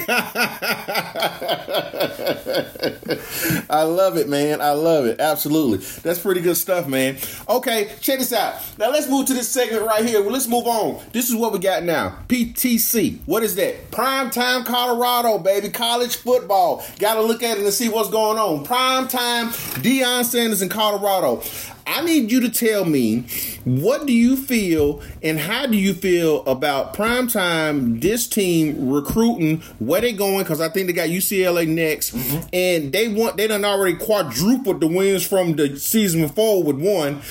[3.70, 4.60] I love it, man.
[4.60, 5.22] I love it.
[5.22, 5.78] Absolutely.
[6.02, 7.18] That's pretty good stuff, man.
[7.48, 8.62] Okay, check this out.
[8.78, 10.22] Now let's move to this segment right here.
[10.22, 11.02] Well, let's move on.
[11.14, 12.18] This is what we got now.
[12.28, 13.20] PTC.
[13.26, 13.90] What is that?
[13.90, 15.70] Prime time Colorado, baby.
[15.70, 16.84] College football.
[17.00, 18.66] Got to look at it and see what's going on.
[18.66, 19.48] Prime time
[19.80, 21.42] Deion Sanders in Colorado.
[21.90, 23.22] I need you to tell me
[23.66, 30.00] what do you feel and how do you feel about primetime this team recruiting where
[30.00, 32.48] they going because I think they got UCLA next mm-hmm.
[32.54, 37.22] and they want they done already quadrupled the wins from the season before with one.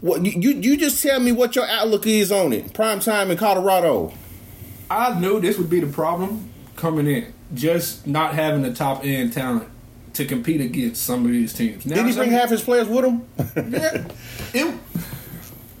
[0.00, 2.72] What you you you just tell me what your outlook is on it?
[2.72, 4.14] Primetime in Colorado.
[4.90, 9.34] I knew this would be the problem coming in, just not having the top end
[9.34, 9.68] talent
[10.14, 11.86] to compete against some of these teams.
[11.86, 13.26] Now, Did he bring half his players with him?
[13.72, 14.06] Yeah,
[14.54, 14.78] it,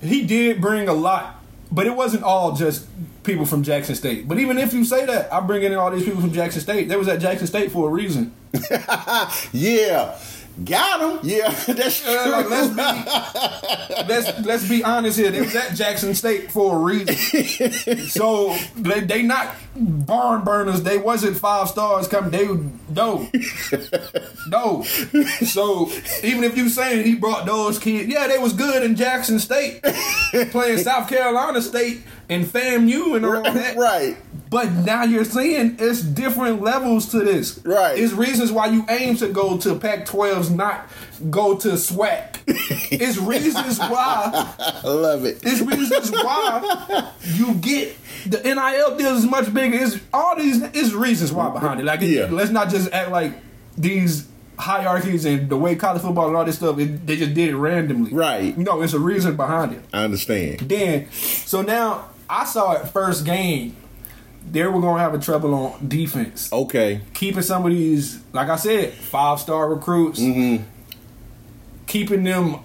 [0.00, 2.86] he did bring a lot, but it wasn't all just
[3.22, 4.26] people from Jackson State.
[4.26, 6.88] But even if you say that, I bring in all these people from Jackson State.
[6.88, 8.32] They was at Jackson State for a reason.
[9.52, 10.18] yeah.
[10.64, 11.20] Got him.
[11.22, 12.12] Yeah, that's true.
[12.14, 12.76] Uh, like, let's be
[14.12, 15.30] let's let's be honest here.
[15.30, 17.14] They was at Jackson State for a reason.
[18.08, 20.82] so they they not barn burners.
[20.82, 22.30] They wasn't five stars coming.
[22.30, 22.46] They
[22.90, 23.28] no
[24.48, 24.82] no.
[24.82, 25.90] So
[26.22, 29.82] even if you saying he brought those kids, yeah, they was good in Jackson State,
[30.50, 33.76] playing South Carolina State and FAMU and all that.
[33.76, 34.16] right.
[34.52, 37.58] But now you're saying it's different levels to this.
[37.64, 37.98] Right.
[37.98, 40.88] It's reasons why you aim to go to Pac 12s, not
[41.30, 42.36] go to SWAC.
[42.46, 44.54] it's reasons why.
[44.58, 45.40] I love it.
[45.42, 47.96] It's reasons why you get
[48.26, 49.76] the NIL deal is much bigger.
[49.78, 50.60] It's all these.
[50.62, 51.84] It's reasons why behind it.
[51.84, 52.28] Like, Yeah.
[52.30, 53.32] let's not just act like
[53.78, 54.28] these
[54.58, 56.78] hierarchies and the way college football and all this stuff.
[56.78, 58.12] It, they just did it randomly.
[58.12, 58.56] Right.
[58.58, 59.80] No, it's a reason behind it.
[59.94, 60.58] I understand.
[60.60, 63.76] Then, so now I saw it first game.
[64.50, 67.00] They were gonna have a trouble on defense, Okay.
[67.14, 70.64] keeping some of these, like I said, five star recruits, mm-hmm.
[71.86, 72.56] keeping them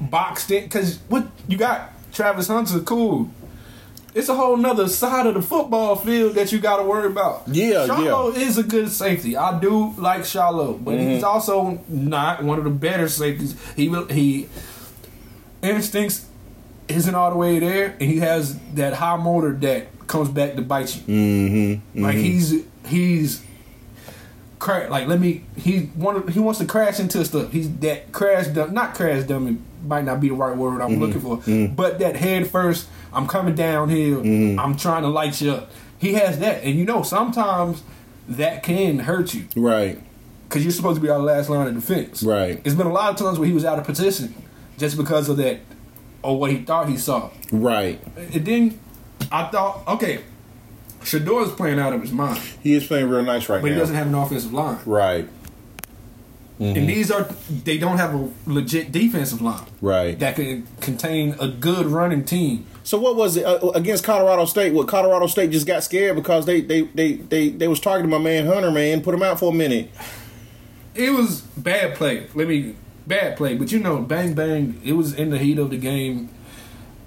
[0.00, 0.64] boxed in.
[0.64, 3.30] Because what you got, Travis Hunter, cool.
[4.14, 7.42] It's a whole nother side of the football field that you got to worry about.
[7.46, 9.36] Yeah, Shilo is a good safety.
[9.36, 11.10] I do like Shilo, but mm-hmm.
[11.10, 13.54] he's also not one of the better safeties.
[13.76, 14.48] He will he
[15.62, 16.26] instincts
[16.88, 20.62] isn't all the way there, and he has that high motor that comes back to
[20.62, 21.02] bite you.
[21.02, 22.24] Mm-hmm, Like mm-hmm.
[22.24, 23.44] he's he's
[24.58, 27.52] cra- like let me he want he wants to crash into stuff.
[27.52, 31.00] He's that crash dumb, not crash dummy might not be the right word I'm mm-hmm,
[31.00, 31.74] looking for, mm-hmm.
[31.74, 32.88] but that head first.
[33.10, 34.20] I'm coming downhill.
[34.60, 35.70] I'm trying to light you up.
[35.98, 37.82] He has that, and you know sometimes
[38.28, 39.98] that can hurt you Right.
[40.46, 42.22] because you're supposed to be our last line of defense.
[42.22, 42.60] Right.
[42.64, 44.34] It's been a lot of times where he was out of position
[44.76, 45.60] just because of that
[46.22, 47.30] or what he thought he saw.
[47.50, 47.98] Right.
[48.16, 48.78] It didn't.
[49.30, 50.20] I thought okay,
[51.04, 53.62] Shedeur's playing out of his mind, He is playing real nice right now.
[53.62, 54.78] but he doesn't have an offensive line.
[54.86, 55.28] right.
[56.60, 57.22] And these are
[57.64, 60.18] they don't have a legit defensive line Right.
[60.18, 62.66] that can contain a good running team.
[62.82, 64.72] So what was it uh, against Colorado State?
[64.74, 68.18] What Colorado State just got scared because they they they they, they was targeting my
[68.18, 69.02] man Hunter man.
[69.02, 69.90] Put him out for a minute.
[70.96, 72.26] It was bad play.
[72.34, 72.74] Let me
[73.06, 74.80] bad play, but you know, bang bang.
[74.84, 76.28] It was in the heat of the game.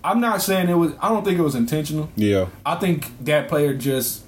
[0.04, 0.94] I'm not saying it was.
[1.02, 2.10] I don't think it was intentional.
[2.16, 2.48] Yeah.
[2.66, 4.24] I think that player just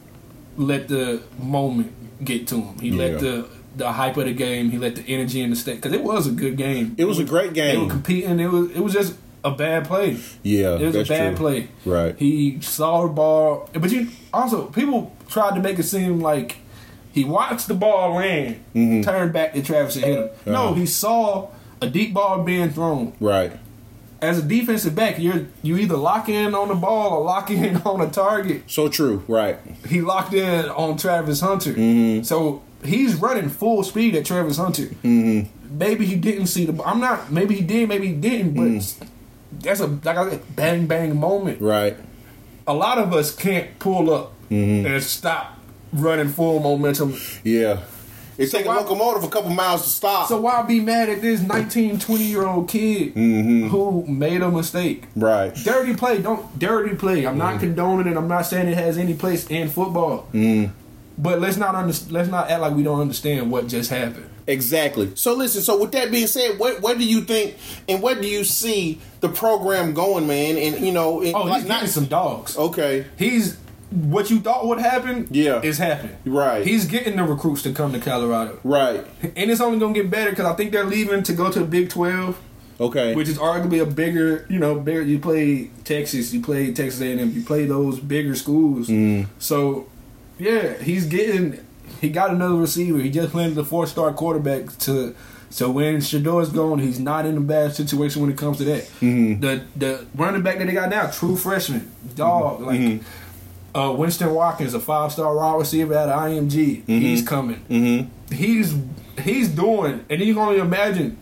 [0.57, 1.91] let the moment
[2.23, 2.79] get to him.
[2.79, 2.97] He Yeah.
[2.97, 3.45] let the
[3.75, 4.69] the hype of the game.
[4.69, 6.93] He let the energy in the state because it was a good game.
[6.97, 7.89] It was a great They were game.
[7.89, 8.39] competing.
[8.39, 10.17] It was it was just a bad play.
[10.43, 11.37] Yeah, It was a bad true.
[11.37, 11.67] play.
[11.83, 12.15] Right.
[12.17, 16.57] He saw the ball, but you also people tried to make it seem like
[17.11, 18.57] he watched the ball land,
[19.03, 20.29] turned back to Travis and hit him.
[20.45, 20.55] No, Mm-hmm.
[20.55, 20.73] Uh-huh.
[20.75, 21.47] he saw
[21.81, 23.13] a deep ball being thrown.
[23.19, 23.51] Right.
[24.23, 27.77] As a defensive back, you're you either lock in on the ball or lock in
[27.85, 28.63] on a target.
[28.67, 29.23] So true.
[29.27, 29.57] Right.
[29.87, 32.23] He locked in on Travis Hunter, Mm-hmm.
[32.23, 34.83] so he's running full speed at Travis Hunter.
[35.03, 35.77] Mm-hmm.
[35.77, 36.81] Maybe he didn't see the.
[36.83, 37.31] I'm not.
[37.31, 37.89] Maybe he did.
[37.89, 38.53] Maybe he didn't.
[38.53, 39.07] But Mm.
[39.61, 41.59] that's a like I said, bang bang moment.
[41.61, 41.97] Right.
[42.65, 44.85] a lot of us can't pull up Mm-hmm.
[44.85, 45.57] and stop
[45.91, 47.15] running full momentum.
[47.43, 47.81] Yeah.
[48.37, 50.27] It take a locomotive a couple miles to stop.
[50.27, 53.67] So why be mad at this 19, 20 year old kid Mm-hmm.
[53.69, 55.05] who made a mistake?
[55.15, 55.53] right.
[55.55, 57.25] Dirty play, don't dirty play.
[57.27, 57.37] I'm Mm-hmm.
[57.37, 58.17] not condoning it.
[58.17, 60.27] I'm not saying it has any place in football.
[60.33, 60.71] Mm-hmm.
[61.17, 64.29] But let's not under, let's not act like we don't understand what just happened.
[64.47, 65.11] Exactly.
[65.15, 65.61] So listen.
[65.61, 67.55] So with that being said, what what do you think,
[67.87, 70.57] and what do you see the program going, man?
[70.57, 72.57] And you know, and, Oh, like, he's getting some dogs.
[72.57, 73.05] Okay.
[73.17, 73.57] He's
[73.93, 75.27] what you thought would happen.
[75.31, 75.61] Yeah.
[75.61, 76.15] is happening.
[76.25, 76.65] Right.
[76.65, 79.05] He's getting the recruits to come to Colorado, Right.
[79.35, 81.65] and it's only gonna get better because I think they're leaving to go to the
[81.65, 82.39] Big Twelve.
[82.81, 83.13] Okay.
[83.13, 85.03] which is arguably a bigger, you know, bigger.
[85.03, 88.87] You play Texas, you play Texas A&M, you play those bigger schools.
[88.89, 89.27] Mm.
[89.37, 89.85] So,
[90.39, 91.59] yeah, he's getting.
[92.01, 92.97] He got another receiver.
[92.97, 95.13] He just landed a four star quarterback to.
[95.51, 98.83] So when Shedeur's gone, he's not in a bad situation when it comes to that.
[99.01, 99.39] Mm-hmm.
[99.39, 102.79] The the running back that they got now, true freshman, dog, like.
[102.79, 103.05] Mm-hmm.
[103.75, 107.65] Uh, Winston Watkins, a five star wide receiver of IMG, he's coming.
[107.69, 108.33] mm-hmm.
[108.33, 108.75] He's
[109.21, 111.17] he's doing, and you can only imagine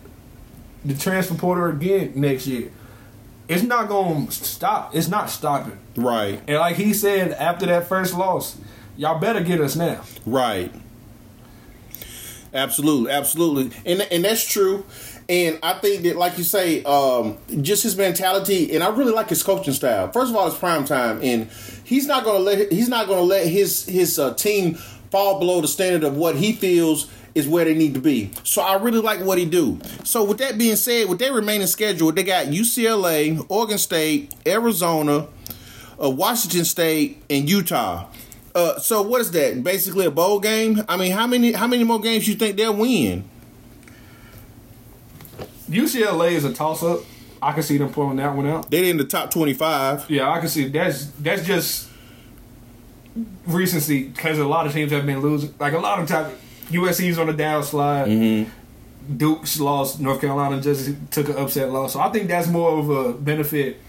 [0.84, 2.72] the transfer portal again next year.
[3.48, 4.96] It's not going to stop.
[4.96, 5.78] It's not stopping.
[5.96, 6.42] Right.
[6.48, 8.58] And like he said after that first loss,
[8.98, 10.02] y'all better get us now.
[10.26, 10.74] Right.
[12.54, 14.86] Absolutely, absolutely, and and that's true.
[15.32, 19.30] And I think that, like you say, um, just his mentality, and I really like
[19.30, 20.12] his coaching style.
[20.12, 21.50] First of all, it's prime time, and
[21.86, 24.74] he's not going to let he's not going to let his his uh, team
[25.10, 28.30] fall below the standard of what he feels is where they need to be.
[28.44, 29.80] So I really like what he do.
[30.04, 35.30] So with that being said, with their remaining schedule, they got UCLA, Oregon State, Arizona,
[36.04, 38.08] uh, Washington State, and Utah.
[38.54, 39.64] Uh, so what is that?
[39.64, 40.84] Basically a bowl game.
[40.90, 43.30] I mean, how many how many more games you think they'll win?
[45.72, 47.00] UCLA is a toss up.
[47.42, 48.70] I can see them pulling that one out.
[48.70, 50.10] They're in the top twenty five.
[50.10, 51.90] Yeah, I can see that's that's just
[53.48, 55.54] recency because a lot of teams have been losing.
[55.60, 56.34] Like a lot of times,
[56.70, 58.08] USC's on the downslide.
[58.08, 59.18] Mm-hmm.
[59.18, 60.00] Duke's lost.
[60.00, 61.94] North Carolina just took an upset loss.
[61.94, 63.80] So I think that's more of a benefit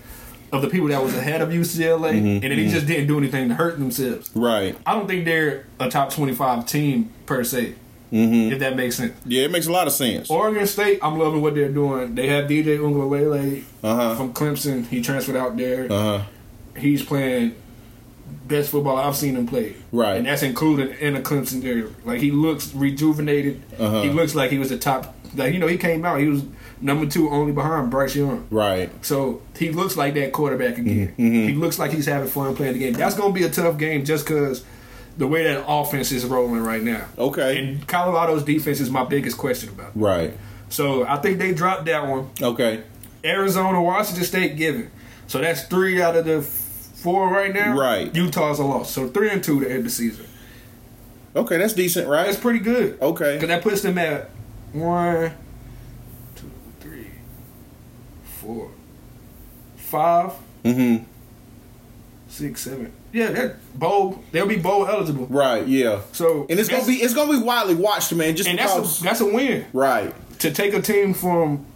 [0.51, 2.27] of the people that was ahead of UCLA, Mm-hmm.
[2.27, 4.31] and then they just didn't do anything to hurt themselves.
[4.35, 4.77] Right.
[4.87, 7.75] I don't think they're a top twenty-five team per se.
[8.13, 8.53] Mm-hmm.
[8.53, 9.15] If that makes sense.
[9.25, 10.31] Yeah, it makes a lot of sense.
[10.31, 12.15] Oregon State, I'm loving what they're doing.
[12.15, 14.15] They have DJ Uiagalelei Uh-huh.
[14.17, 14.87] from Clemson.
[14.87, 15.91] He transferred out there.
[15.91, 16.23] Uh huh.
[16.77, 17.55] He's playing
[18.47, 19.77] best football I've seen him play.
[19.93, 20.17] Right.
[20.17, 21.89] And that's included in the Clemson area.
[22.05, 23.63] Like he looks rejuvenated.
[23.79, 24.03] Uh-huh.
[24.03, 26.43] He looks like he was the top like you know, he came out, he was
[26.81, 28.47] number two only behind Bryce Young.
[28.51, 28.91] Right.
[29.05, 31.09] So he looks like that quarterback again.
[31.09, 31.49] Mm-hmm.
[31.49, 32.93] He looks like he's having fun playing the game.
[32.93, 34.65] That's gonna be a tough game just cause
[35.19, 37.07] the way that offense is rolling right now.
[37.19, 37.59] Okay.
[37.59, 39.93] And Colorado's defense is my biggest question about.
[39.95, 40.37] Right.
[40.69, 42.31] So I think they dropped that one.
[42.41, 42.83] Okay.
[43.25, 44.91] Arizona, Washington State given.
[45.27, 47.77] So that's three out of the four right now.
[47.79, 48.15] Right.
[48.15, 48.91] Utah's a loss.
[48.91, 50.27] So three and two to end the season.
[51.35, 52.27] Okay, that's decent, right?
[52.27, 53.01] That's pretty good.
[53.01, 53.35] Okay.
[53.37, 54.29] Because that puts them at
[54.73, 55.33] one,
[56.37, 56.51] two,
[56.81, 57.11] three,
[58.25, 58.71] four,
[59.77, 60.33] five,
[60.65, 61.05] Mm-hmm.
[62.29, 62.93] six, seven.
[63.13, 64.23] Yeah, that bowl.
[64.33, 65.27] They'll be bowl eligible.
[65.27, 65.67] Right.
[65.67, 66.01] Yeah.
[66.13, 68.35] So And it's gonna be it's gonna be widely watched, man.
[68.37, 68.77] Just and because.
[68.77, 70.15] that's a, that's a win right.
[70.41, 71.67] to take a team from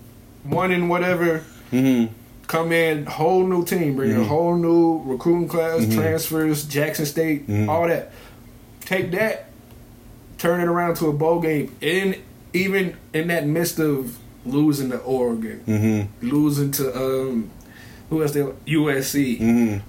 [0.45, 2.13] one and whatever Mm-hmm.
[2.47, 7.89] come in, whole new team, bring a whole new recruiting class, transfers, Jackson State, all
[7.89, 8.13] that.
[8.83, 9.47] Take that,
[10.39, 12.17] turn it around to a bowl game, and
[12.53, 14.17] even in that midst of
[14.47, 16.29] losing to Oregon, Mm-hmm.
[16.29, 17.51] losing to um,
[18.11, 18.33] who else?
[18.33, 19.83] They USC.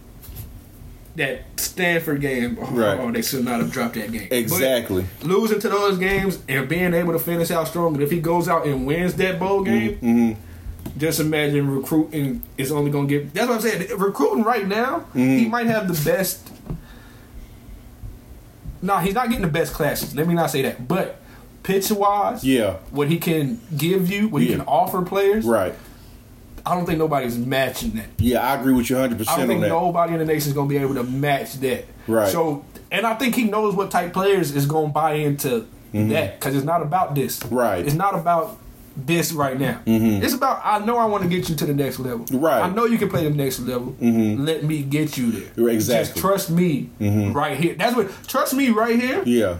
[1.17, 1.33] Mm-hmm.
[1.33, 3.13] That Stanford game, oh, Right.
[3.13, 4.27] they should not have dropped that game.
[4.29, 5.05] But Exactly.
[5.23, 8.47] losing to those games and being able to finish out strong, and if he goes
[8.47, 10.99] out and wins that bowl game, Mm-hmm.
[10.99, 13.33] just imagine recruiting is only going to get.
[13.33, 13.97] That's what I'm saying.
[13.97, 15.51] Recruiting right now, he Mm-hmm.
[15.51, 16.49] might have the best.
[18.81, 20.15] No, he's not getting the best classes.
[20.15, 20.87] Let me not say that.
[20.87, 21.19] But
[21.63, 22.75] pitch wise, Yeah.
[22.91, 25.73] what he can give you, what he can offer players, Right.
[26.67, 28.07] I don't think nobody's matching that.
[28.17, 30.53] Yeah, I agree with you 100 percent I don't think nobody in the nation is
[30.53, 31.85] going to be able to match that.
[32.07, 32.29] Right.
[32.29, 36.39] So, and I think he knows what type players is going to buy into that
[36.39, 37.39] because it's not about this.
[37.39, 37.55] Mm-hmm.
[37.55, 37.79] Right.
[37.79, 37.87] Mm-hmm.
[37.87, 38.59] It's not about
[38.97, 39.81] this right now.
[39.85, 42.25] It's about I know I want to get you to the next level.
[42.37, 42.61] Right.
[42.61, 42.71] Mm-hmm.
[42.71, 43.95] I know you can play the next level.
[43.99, 45.69] Let me get you there.
[45.69, 46.13] Exactly.
[46.13, 47.75] Just trust me right here.
[47.75, 48.11] That's what.
[48.27, 49.23] Trust me right here.
[49.25, 49.59] Yeah.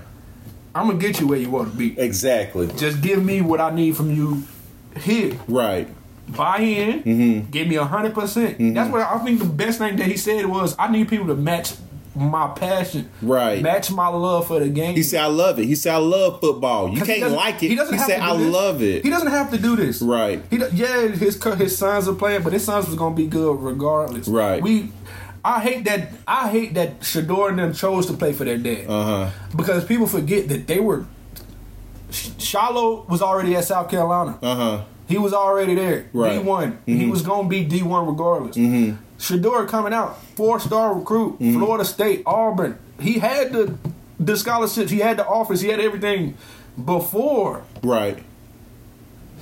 [0.76, 2.00] I'm gonna get you where you want to be.
[2.00, 2.68] Exactly.
[2.78, 4.44] Just give me what I need from you
[5.00, 5.40] here.
[5.48, 5.88] Right.
[6.36, 7.04] Buy in.
[7.04, 7.52] Mm-hmm.
[7.52, 8.58] Give me a hundred percent.
[8.76, 9.40] That's what I think.
[9.40, 11.74] The best thing that he said was, I need people to match
[12.16, 13.10] my passion.
[13.22, 13.62] Right.
[13.62, 14.96] Match my love for the game.
[14.96, 17.70] He said, "I love it." He said, "I love football." You can't like it.
[17.70, 18.52] He doesn't have said, "I this.
[18.54, 20.02] love it." He doesn't have to do this.
[20.02, 20.42] Right.
[20.50, 24.28] He yeah, his his sons are playing, but his sons was gonna be good regardless.
[24.28, 24.62] Right.
[24.62, 24.92] We,
[25.46, 26.10] I hate that.
[26.28, 29.30] I hate that Shedeur and them chose to play for their dad Uh huh.
[29.56, 31.06] because people forget that they were.
[32.10, 34.38] Sh- Shilo was already at South Carolina.
[34.42, 34.82] Uh huh.
[35.08, 36.08] He was already there.
[36.14, 36.34] Right.
[36.40, 36.80] D one.
[36.86, 38.58] He was gonna be D one regardless.
[38.58, 38.98] Mm-hmm.
[39.18, 42.78] Shedeur coming out, four star recruit, Florida State, Auburn.
[43.00, 43.78] He had the
[44.20, 46.36] the scholarships, he had the offers, he had everything
[46.84, 48.24] before Right.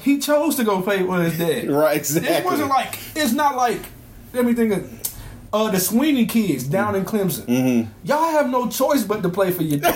[0.01, 1.69] he chose to go play with his dad.
[1.69, 1.97] Right.
[1.97, 2.31] Exactly.
[2.33, 3.81] It wasn't like it's not like
[4.33, 5.01] let me think of
[5.53, 7.45] uh the Swinney kids down in Clemson.
[7.45, 7.91] Mm-hmm.
[8.07, 9.95] Y'all have no choice but to play for your dad.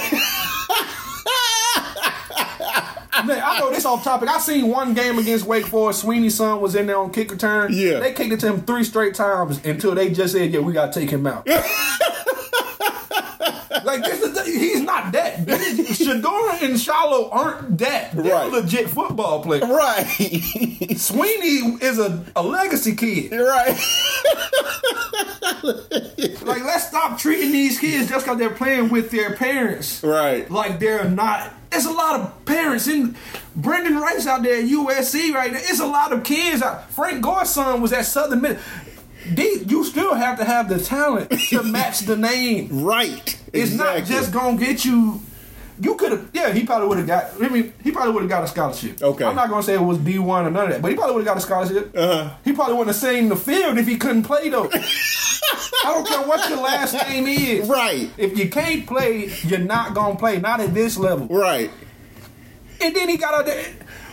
[3.26, 4.30] Man, I know this off topic.
[4.30, 6.04] I seen one game against Wake Forest.
[6.06, 7.74] Swinney's son was in there on kick return.
[7.74, 8.00] Yeah.
[8.00, 10.92] They kicked it to him three straight times until they just said, "Yeah, we gotta
[10.92, 11.48] take him out."
[13.84, 15.48] like this is the, he's not that.
[15.48, 18.12] Shedeur and Shilo aren't that.
[18.14, 18.52] They're Right.
[18.52, 19.64] legit football players.
[19.64, 20.06] right.
[21.00, 23.32] Swinney is a, a legacy kid.
[23.32, 23.78] right.
[26.42, 30.04] Like, let's stop treating these kids just because they're playing with their parents.
[30.04, 30.50] Right.
[30.50, 31.54] Like they're not.
[31.72, 33.16] It's a lot of parents in
[33.58, 35.60] Brenden Rice out there at USC right now.
[35.62, 36.62] It's a lot of kids.
[36.64, 36.90] Out.
[36.92, 38.60] Frank Gore's son was at Southern Miss.
[39.28, 42.84] They, you still have to have the talent to match the name.
[42.84, 43.38] Right.
[43.54, 45.22] It's not just gonna get you
[45.82, 46.52] You could have, yeah.
[46.52, 47.42] He probably would have got.
[47.42, 49.02] I mean, he probably would have got a scholarship.
[49.02, 49.24] Okay.
[49.26, 51.16] I'm not gonna say it was D one or none of that, but he probably
[51.16, 51.96] would have got a scholarship.
[51.96, 52.34] Uh-huh.
[52.44, 54.70] He probably wouldn't have seen the field if he couldn't play though.
[55.82, 57.68] I don't care what your last name is.
[57.68, 58.10] Right.
[58.18, 60.40] If you can't play, you're not gonna play.
[60.40, 61.28] Not at this level.
[61.28, 61.72] Right.
[62.82, 63.66] And then he got out there.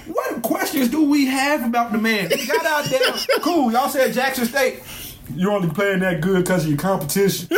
[0.06, 2.30] What questions do we have about the man?
[2.30, 3.00] He got out there.
[3.40, 3.72] Cool.
[3.72, 4.82] Y'all said Jackson State.
[5.34, 7.48] You're only playing that good because of your competition.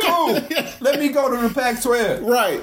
[0.00, 0.32] cool.
[0.80, 2.26] Let me go to the Pac-12.
[2.26, 2.60] Right.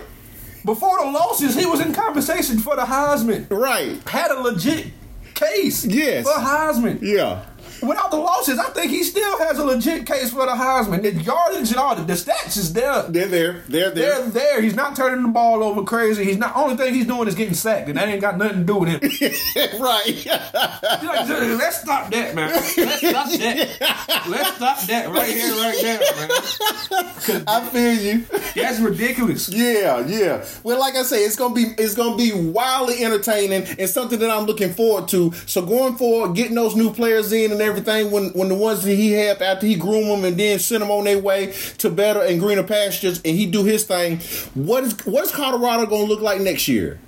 [0.65, 3.49] Before the losses, he was in conversation for the Heisman.
[3.49, 4.05] Right.
[4.09, 4.87] Had a legit
[5.33, 5.85] case.
[5.85, 6.25] Yes.
[6.25, 7.01] For Heisman.
[7.01, 7.45] Yeah.
[7.81, 11.01] Without the losses, I think he still has a legit case for the Heisman.
[11.03, 13.03] The yardage and all the, the stats is there.
[13.03, 13.63] They're there.
[13.67, 14.21] They're there.
[14.21, 14.61] They're there.
[14.61, 16.23] He's not turning the ball over crazy.
[16.23, 16.55] He's not.
[16.55, 18.89] Only thing he's doing is getting sacked, and that ain't got nothing to do with
[18.89, 18.99] him.
[19.81, 20.25] right.
[20.25, 22.51] Like, let's stop that, man.
[22.51, 24.25] Let's stop that.
[24.27, 27.43] Let's stop that right here, right now, man.
[27.47, 28.25] I feel you.
[28.55, 29.49] that's ridiculous.
[29.49, 30.45] Yeah, yeah.
[30.63, 34.29] Well, like I say, it's gonna be it's gonna be wildly entertaining and something that
[34.29, 35.31] I'm looking forward to.
[35.45, 38.95] So going forward, getting those new players in and everything, when when the ones that
[38.95, 42.21] he had after he groom them and then send them on their way to better
[42.21, 44.19] and greener pastures, and he do his thing.
[44.55, 46.99] What is what is Colorado gonna look like next year?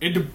[0.00, 0.10] It.
[0.14, 0.26] De-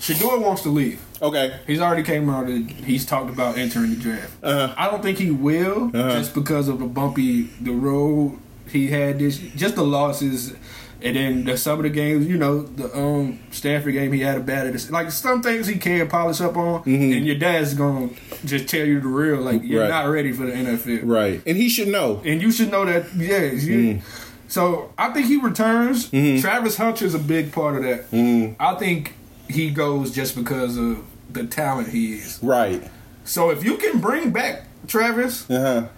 [0.00, 1.00] Shedeur wants to leave.
[1.20, 1.58] Okay.
[1.66, 4.30] He's already came out and he's talked about entering the draft.
[4.42, 4.72] Uh-huh.
[4.76, 6.12] I don't think he will, Uh-huh.
[6.12, 8.38] just because of the bumpy the road
[8.70, 10.54] he had this, just the losses,
[11.00, 12.26] and then the, some of the games.
[12.26, 14.90] You know, the um Stanford game he had a bad at.
[14.90, 18.10] Like some things he can polish up on, and your dad's gonna
[18.44, 19.40] just tell you the real.
[19.40, 19.92] Like you're Mm-hmm.
[19.92, 20.04] Right.
[20.04, 21.42] not ready for the NFL, Right.
[21.46, 22.20] And he should know.
[22.24, 23.14] and you should know that.
[23.14, 23.42] Yeah.
[23.44, 24.02] You, Mm.
[24.50, 26.10] So I think he returns.
[26.10, 26.40] Mm-hmm.
[26.40, 28.56] Travis Hunter's a big part of that.
[28.58, 29.14] I think
[29.48, 32.38] he goes just because of the talent he is.
[32.42, 32.82] Right.
[33.24, 35.88] So if you can bring back Travis, Uh-huh.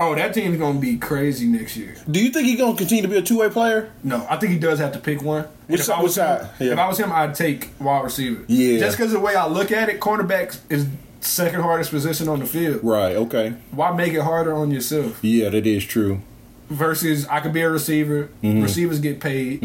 [0.00, 1.94] Oh, that team's gonna be crazy next year.
[2.10, 3.92] Do you think he's gonna continue to be a two way player?
[4.02, 5.44] No, I think he does have to pick one.
[5.68, 6.48] Which if side- I was him?
[6.58, 6.72] Yeah.
[6.72, 8.42] if I was him, I'd take wide receiver.
[8.48, 8.78] Yeah.
[8.80, 10.86] just because the way I look at it, cornerback is
[11.20, 12.80] second hardest position on the field.
[12.82, 13.14] Right.
[13.14, 13.54] Okay.
[13.70, 15.18] Why make it harder on yourself?
[15.22, 16.22] Yeah, that is true.
[16.70, 18.30] Versus, I could be a receiver.
[18.42, 18.62] Mm-hmm.
[18.62, 19.62] Receivers get paid.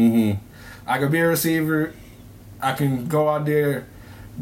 [0.86, 1.92] I could be a receiver.
[2.60, 3.86] I can go out there,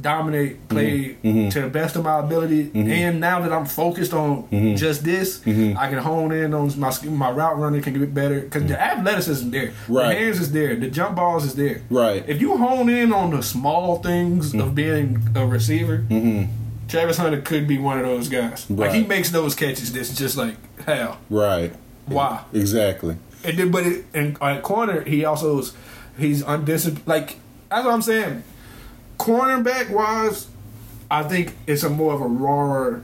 [0.01, 1.49] dominate, play Mm-hmm.
[1.51, 2.71] to the best of my ability.
[2.75, 4.77] And now that I'm focused on Mm-hmm.
[4.77, 8.65] just this, I can hone in on my my route running can get better because
[8.67, 10.09] the athleticism is there, Right.
[10.09, 11.83] the hands is there, the jump balls is there.
[11.91, 12.25] Right.
[12.29, 14.61] If you hone in on the small things Mm-hmm.
[14.61, 16.05] of being a receiver.
[16.87, 18.69] Travis Hunter could be one of those guys.
[18.71, 21.19] Like he makes those catches that's just like hell.
[21.31, 21.73] Right.
[22.07, 22.45] Why?
[22.53, 23.17] Exactly.
[23.43, 25.73] And then, but it, and at corner, he also is
[26.19, 27.07] he's undisciplined.
[27.07, 27.39] Like
[27.71, 28.43] that's what I'm saying.
[29.25, 30.49] Cornerback wise,
[31.11, 32.99] I think it's a more of a raw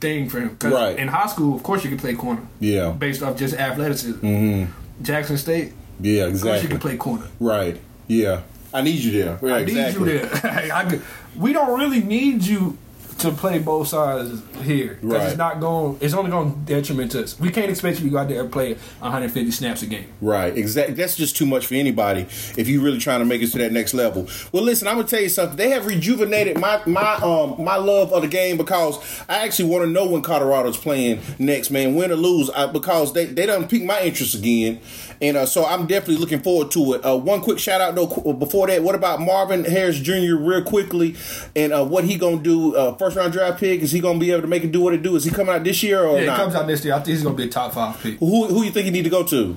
[0.00, 0.56] thing for him.
[0.56, 0.96] 'Cause Right.
[0.96, 2.90] In high school, of course, you can play corner Yeah.
[2.90, 4.20] based off just athleticism.
[4.24, 5.02] Mm-hmm.
[5.02, 6.26] Jackson State, Yeah.
[6.26, 6.34] Exactly.
[6.34, 7.26] Of course, you can play corner.
[7.40, 7.80] Right.
[8.06, 8.40] Yeah.
[8.72, 9.38] I need you there.
[9.42, 10.12] Yeah, I need exactly.
[10.12, 10.70] you there.
[10.74, 11.02] I could-
[11.36, 12.76] we don't really need you
[13.18, 15.28] to play both sides here because Right.
[15.28, 15.98] it's not going.
[16.00, 17.38] It's only going to detriment us.
[17.40, 20.06] We can't expect you to go out there and play 150 snaps a game.
[20.20, 20.94] Right, exactly.
[20.94, 22.22] That's just too much for anybody
[22.56, 24.28] if you're really trying to make it to that next level.
[24.52, 25.56] Well, listen, I'm gonna tell you something.
[25.56, 28.98] They have rejuvenated my my um my love of the game because
[29.28, 33.12] I actually want to know when Colorado's playing next, man, win or lose, I, because
[33.12, 34.80] they they done pique my interest again,
[35.20, 37.04] and uh, so I'm definitely looking forward to it.
[37.04, 40.36] Uh, one quick shout out though before that, what about Marvin Harrison Jr.
[40.36, 41.16] real quickly,
[41.56, 42.74] and uh, what he gonna do?
[42.76, 44.94] Uh, first round draft pick is he gonna be able to make it do what
[44.94, 45.16] it do?
[45.16, 46.34] Is he coming out this year or Yeah, not?
[46.34, 46.94] it comes out this year.
[46.94, 48.18] I think he's going to be a top five pick.
[48.18, 49.56] who who you think he need to go to?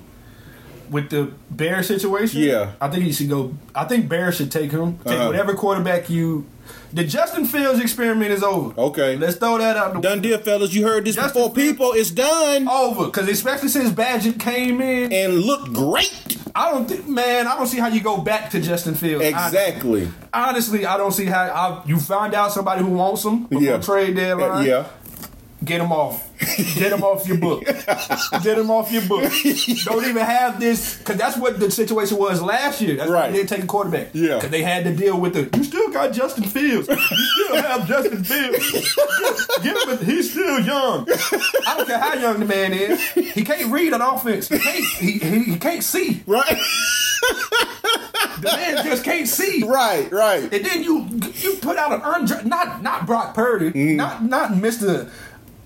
[0.91, 2.73] With the Bear situation, Yeah.
[2.81, 3.53] I think he should go.
[3.73, 4.97] I think Bear should take him.
[5.05, 5.27] Take Uh-huh.
[5.27, 6.45] whatever quarterback you.
[6.93, 8.73] The Justin Fields experiment is over.
[8.77, 9.15] Okay.
[9.17, 9.93] let's throw that out.
[9.93, 10.73] The Done deal, fellas.
[10.73, 11.93] You heard this Justin before, people.
[11.93, 16.37] It's done over because especially since Bagent came in, and looked great.
[16.53, 19.23] I don't think, man, I don't see how you go back to Justin Fields.
[19.23, 20.09] Exactly.
[20.33, 23.63] I, honestly, I don't see how I, you find out somebody who wants him before
[23.63, 23.77] Yeah.
[23.79, 24.65] trade deadline.
[24.67, 24.85] Yeah.
[25.63, 26.27] Get him off.
[26.75, 27.63] Get him off your book.
[27.65, 29.31] Get him off your book.
[29.85, 32.95] Don't even have this because that's what the situation was last year.
[32.95, 33.31] That's Right.
[33.31, 34.07] they didn't take a quarterback.
[34.13, 34.35] Yeah.
[34.37, 35.55] because they had to deal with the.
[35.55, 36.87] You still got Justin Fields.
[36.87, 38.95] You still have Justin Fields.
[39.61, 39.89] Give him.
[39.89, 41.07] A, he's still young.
[41.67, 42.99] I don't care how young the man is.
[43.11, 44.47] He can't read an offense.
[44.49, 44.83] He can't.
[44.97, 46.23] He, he, he can't see.
[46.25, 46.57] Right.
[48.39, 49.63] The man just can't see.
[49.63, 50.11] right.
[50.11, 50.51] Right.
[50.51, 53.95] And then you you put out an undra- not not Brock Purdy, Mm-hmm.
[53.95, 55.11] not not Mister.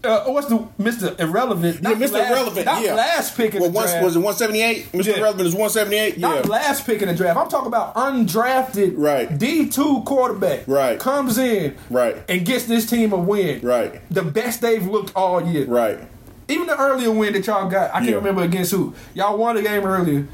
[0.06, 1.80] Uh, what's the Mister Irrelevant?
[1.82, 2.12] Yeah, Mr.
[2.14, 2.66] Last, Irrelevant.
[2.66, 2.94] Not yeah.
[2.94, 4.06] last pick in well, the once, draft.
[4.06, 4.92] was it 178?
[4.92, 5.06] Mr.
[5.08, 5.18] Yeah.
[5.18, 6.18] Irrelevant is 178?
[6.18, 6.28] Yeah.
[6.28, 7.38] Not last pick in the draft.
[7.40, 9.38] I'm talking about undrafted Right.
[9.38, 10.68] D two quarterback.
[10.68, 11.00] Right.
[11.00, 12.18] Comes in Right.
[12.30, 13.62] and gets this team a win.
[13.62, 14.02] Right.
[14.12, 15.66] The best they've looked all year.
[15.66, 16.00] Right.
[16.48, 18.16] even the earlier win that y'all got, I can't Yeah.
[18.18, 18.94] remember against who.
[19.16, 20.28] Y'all won the game earlier.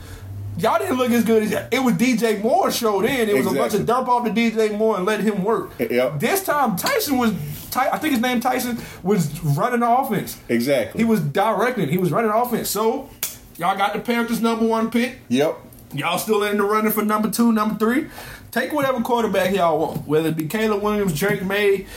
[0.58, 1.94] Y'all didn't look as good as it was.
[1.94, 3.30] DJ Moore showed in.
[3.30, 5.72] It was a bunch of dump off to DJ Moore and let him work.
[5.80, 6.20] Yep.
[6.20, 7.32] This time Tyson was,
[7.72, 10.38] Ty, I think his name Tyson was running the offense.
[10.50, 11.00] Exactly.
[11.00, 11.90] He was directing.
[11.90, 12.70] He was running offense.
[12.70, 13.10] So
[13.58, 15.20] y'all got the Panthers number one pick.
[15.30, 15.58] Yep.
[15.94, 18.08] Y'all still in the running for number two, number three.
[18.52, 21.88] Take whatever quarterback y'all want, whether it be Caleb Williams, Drake Maye,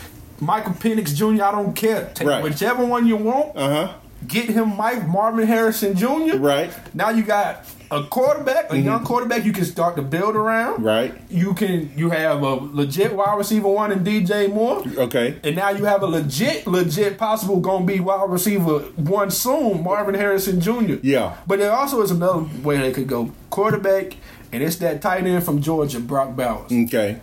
[0.41, 1.43] Michael Penix Jr.
[1.45, 2.11] I don't care.
[2.15, 2.43] Take Right.
[2.43, 3.57] whichever one you want.
[3.57, 3.95] Uh huh.
[4.27, 6.39] Get him Mike Marvin Harrison Jr.
[6.39, 6.73] Right.
[6.95, 10.83] Now you got a quarterback, a young quarterback you can start to build around.
[10.83, 11.15] Right.
[11.31, 14.83] You can you have a legit wide receiver one in DJ Moore.
[14.99, 15.39] Okay.
[15.45, 20.15] And now you have a legit, legit possible gonna be wide receiver one soon, Marvin
[20.15, 20.95] Harrison Jr.
[21.03, 21.37] Yeah.
[21.47, 24.17] But there also is another way they could go quarterback,
[24.53, 26.73] and it's that tight end from Georgia, Brock Bowers.
[26.73, 27.21] Okay.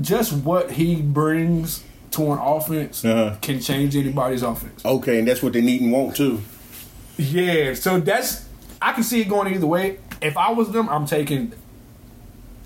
[0.00, 3.36] Just what he brings to an offense Uh-huh.
[3.40, 4.84] can change anybody's offense.
[4.84, 6.40] Okay, and that's what they need and want too.
[7.18, 8.44] Yeah, so that's
[8.80, 9.98] I can see it going either way.
[10.20, 11.52] If I was them, I'm taking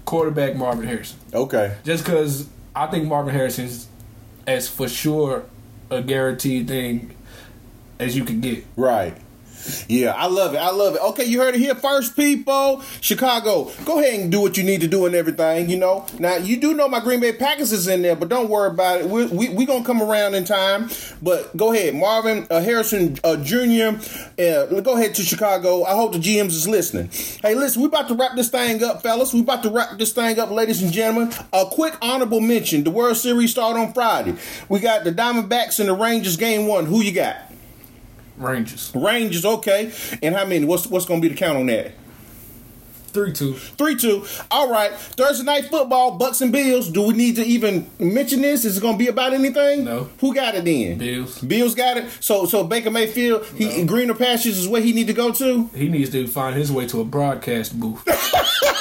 [0.05, 1.19] quarterback Marvin Harrison.
[1.33, 1.77] Okay.
[1.85, 3.89] Just because I think Marvin Harrison's
[4.47, 5.45] as for sure
[5.91, 7.15] a guaranteed thing
[7.99, 8.65] as you can get.
[8.77, 9.17] Right.
[9.89, 10.59] Yeah, I love it.
[10.59, 11.01] I love it.
[11.01, 12.83] Okay, you heard it here first, people.
[13.01, 15.69] Chicago, go ahead and do what you need to do and everything.
[15.69, 18.49] You know, now you do know my Green Bay Packers is in there, but don't
[18.49, 19.07] worry about it.
[19.07, 20.91] We we, we gonna come around in time.
[21.23, 23.99] But go ahead, Marvin uh, Harrison uh, Jr.
[24.41, 25.85] Uh, go ahead to Chicago.
[25.85, 27.11] I hope the GMs is listening.
[27.43, 29.35] Hey, listen, we about to wrap this thing up, fellas.
[29.35, 31.33] We about to wrap this thing up, ladies and gentlemen.
[31.53, 34.37] A quick honorable mention: the World Series start on Friday.
[34.69, 36.87] We got the Diamondbacks and the Rangers game one.
[36.87, 37.50] Who you got?
[38.41, 38.91] Rangers.
[38.95, 39.93] Rangers, okay.
[40.23, 40.65] And how many?
[40.65, 41.93] What's what's gonna be the count on that?
[43.11, 43.55] 3 2.
[43.55, 44.25] Three two.
[44.51, 44.93] All right.
[44.93, 46.89] Thursday night football, Bucks and Bills.
[46.91, 48.65] Do we need to even mention this?
[48.65, 49.85] Is it gonna be about anything?
[49.85, 50.09] No.
[50.21, 50.99] Who got it then?
[50.99, 51.39] Bills.
[51.41, 52.11] Bills got it.
[52.21, 55.67] So so Baker Mayfield, he greener pastures is where he need to go to.
[55.75, 58.07] He needs to find his way to a broadcast booth.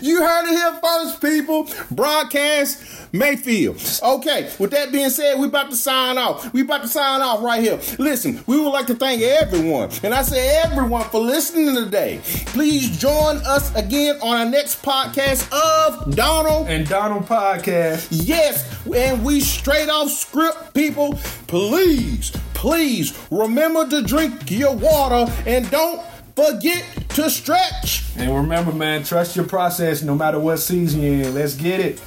[0.00, 1.68] You heard it here first, people.
[1.90, 3.76] Broadcast Mayfield.
[4.02, 6.52] Okay, with that being said, we about to sign off.
[6.52, 7.78] We about to sign off right here.
[7.98, 12.20] Listen, we would like to thank everyone, and I say everyone for listening today.
[12.46, 16.68] Please join us again on our next podcast of Donald.
[16.68, 18.08] and Donald Podcast.
[18.10, 21.14] Yes, and we straight off script, people.
[21.46, 26.02] Please, please remember to drink your water and don't
[26.34, 28.02] forget to stretch.
[28.16, 31.34] And remember, man, trust your process no matter what season you're in.
[31.34, 32.00] Let's get it.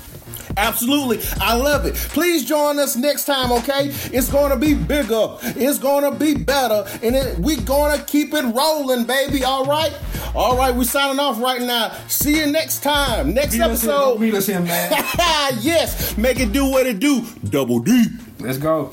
[0.58, 1.20] Absolutely.
[1.42, 1.96] I love it.
[1.96, 3.88] Please join us next time, okay?
[4.14, 5.38] It's going to be bigger.
[5.42, 6.86] It's going to be better.
[7.04, 9.44] And it, we going to keep it rolling, baby.
[9.44, 9.94] All right?
[10.34, 11.92] All right, we're signing off right now.
[12.08, 13.34] See you next time.
[13.34, 14.20] Next Meet us here, episode.
[14.22, 14.92] meet us here, man.
[15.62, 16.18] yes.
[16.18, 17.26] Make it do what it do.
[17.50, 18.06] Double D.
[18.40, 18.92] Let's go.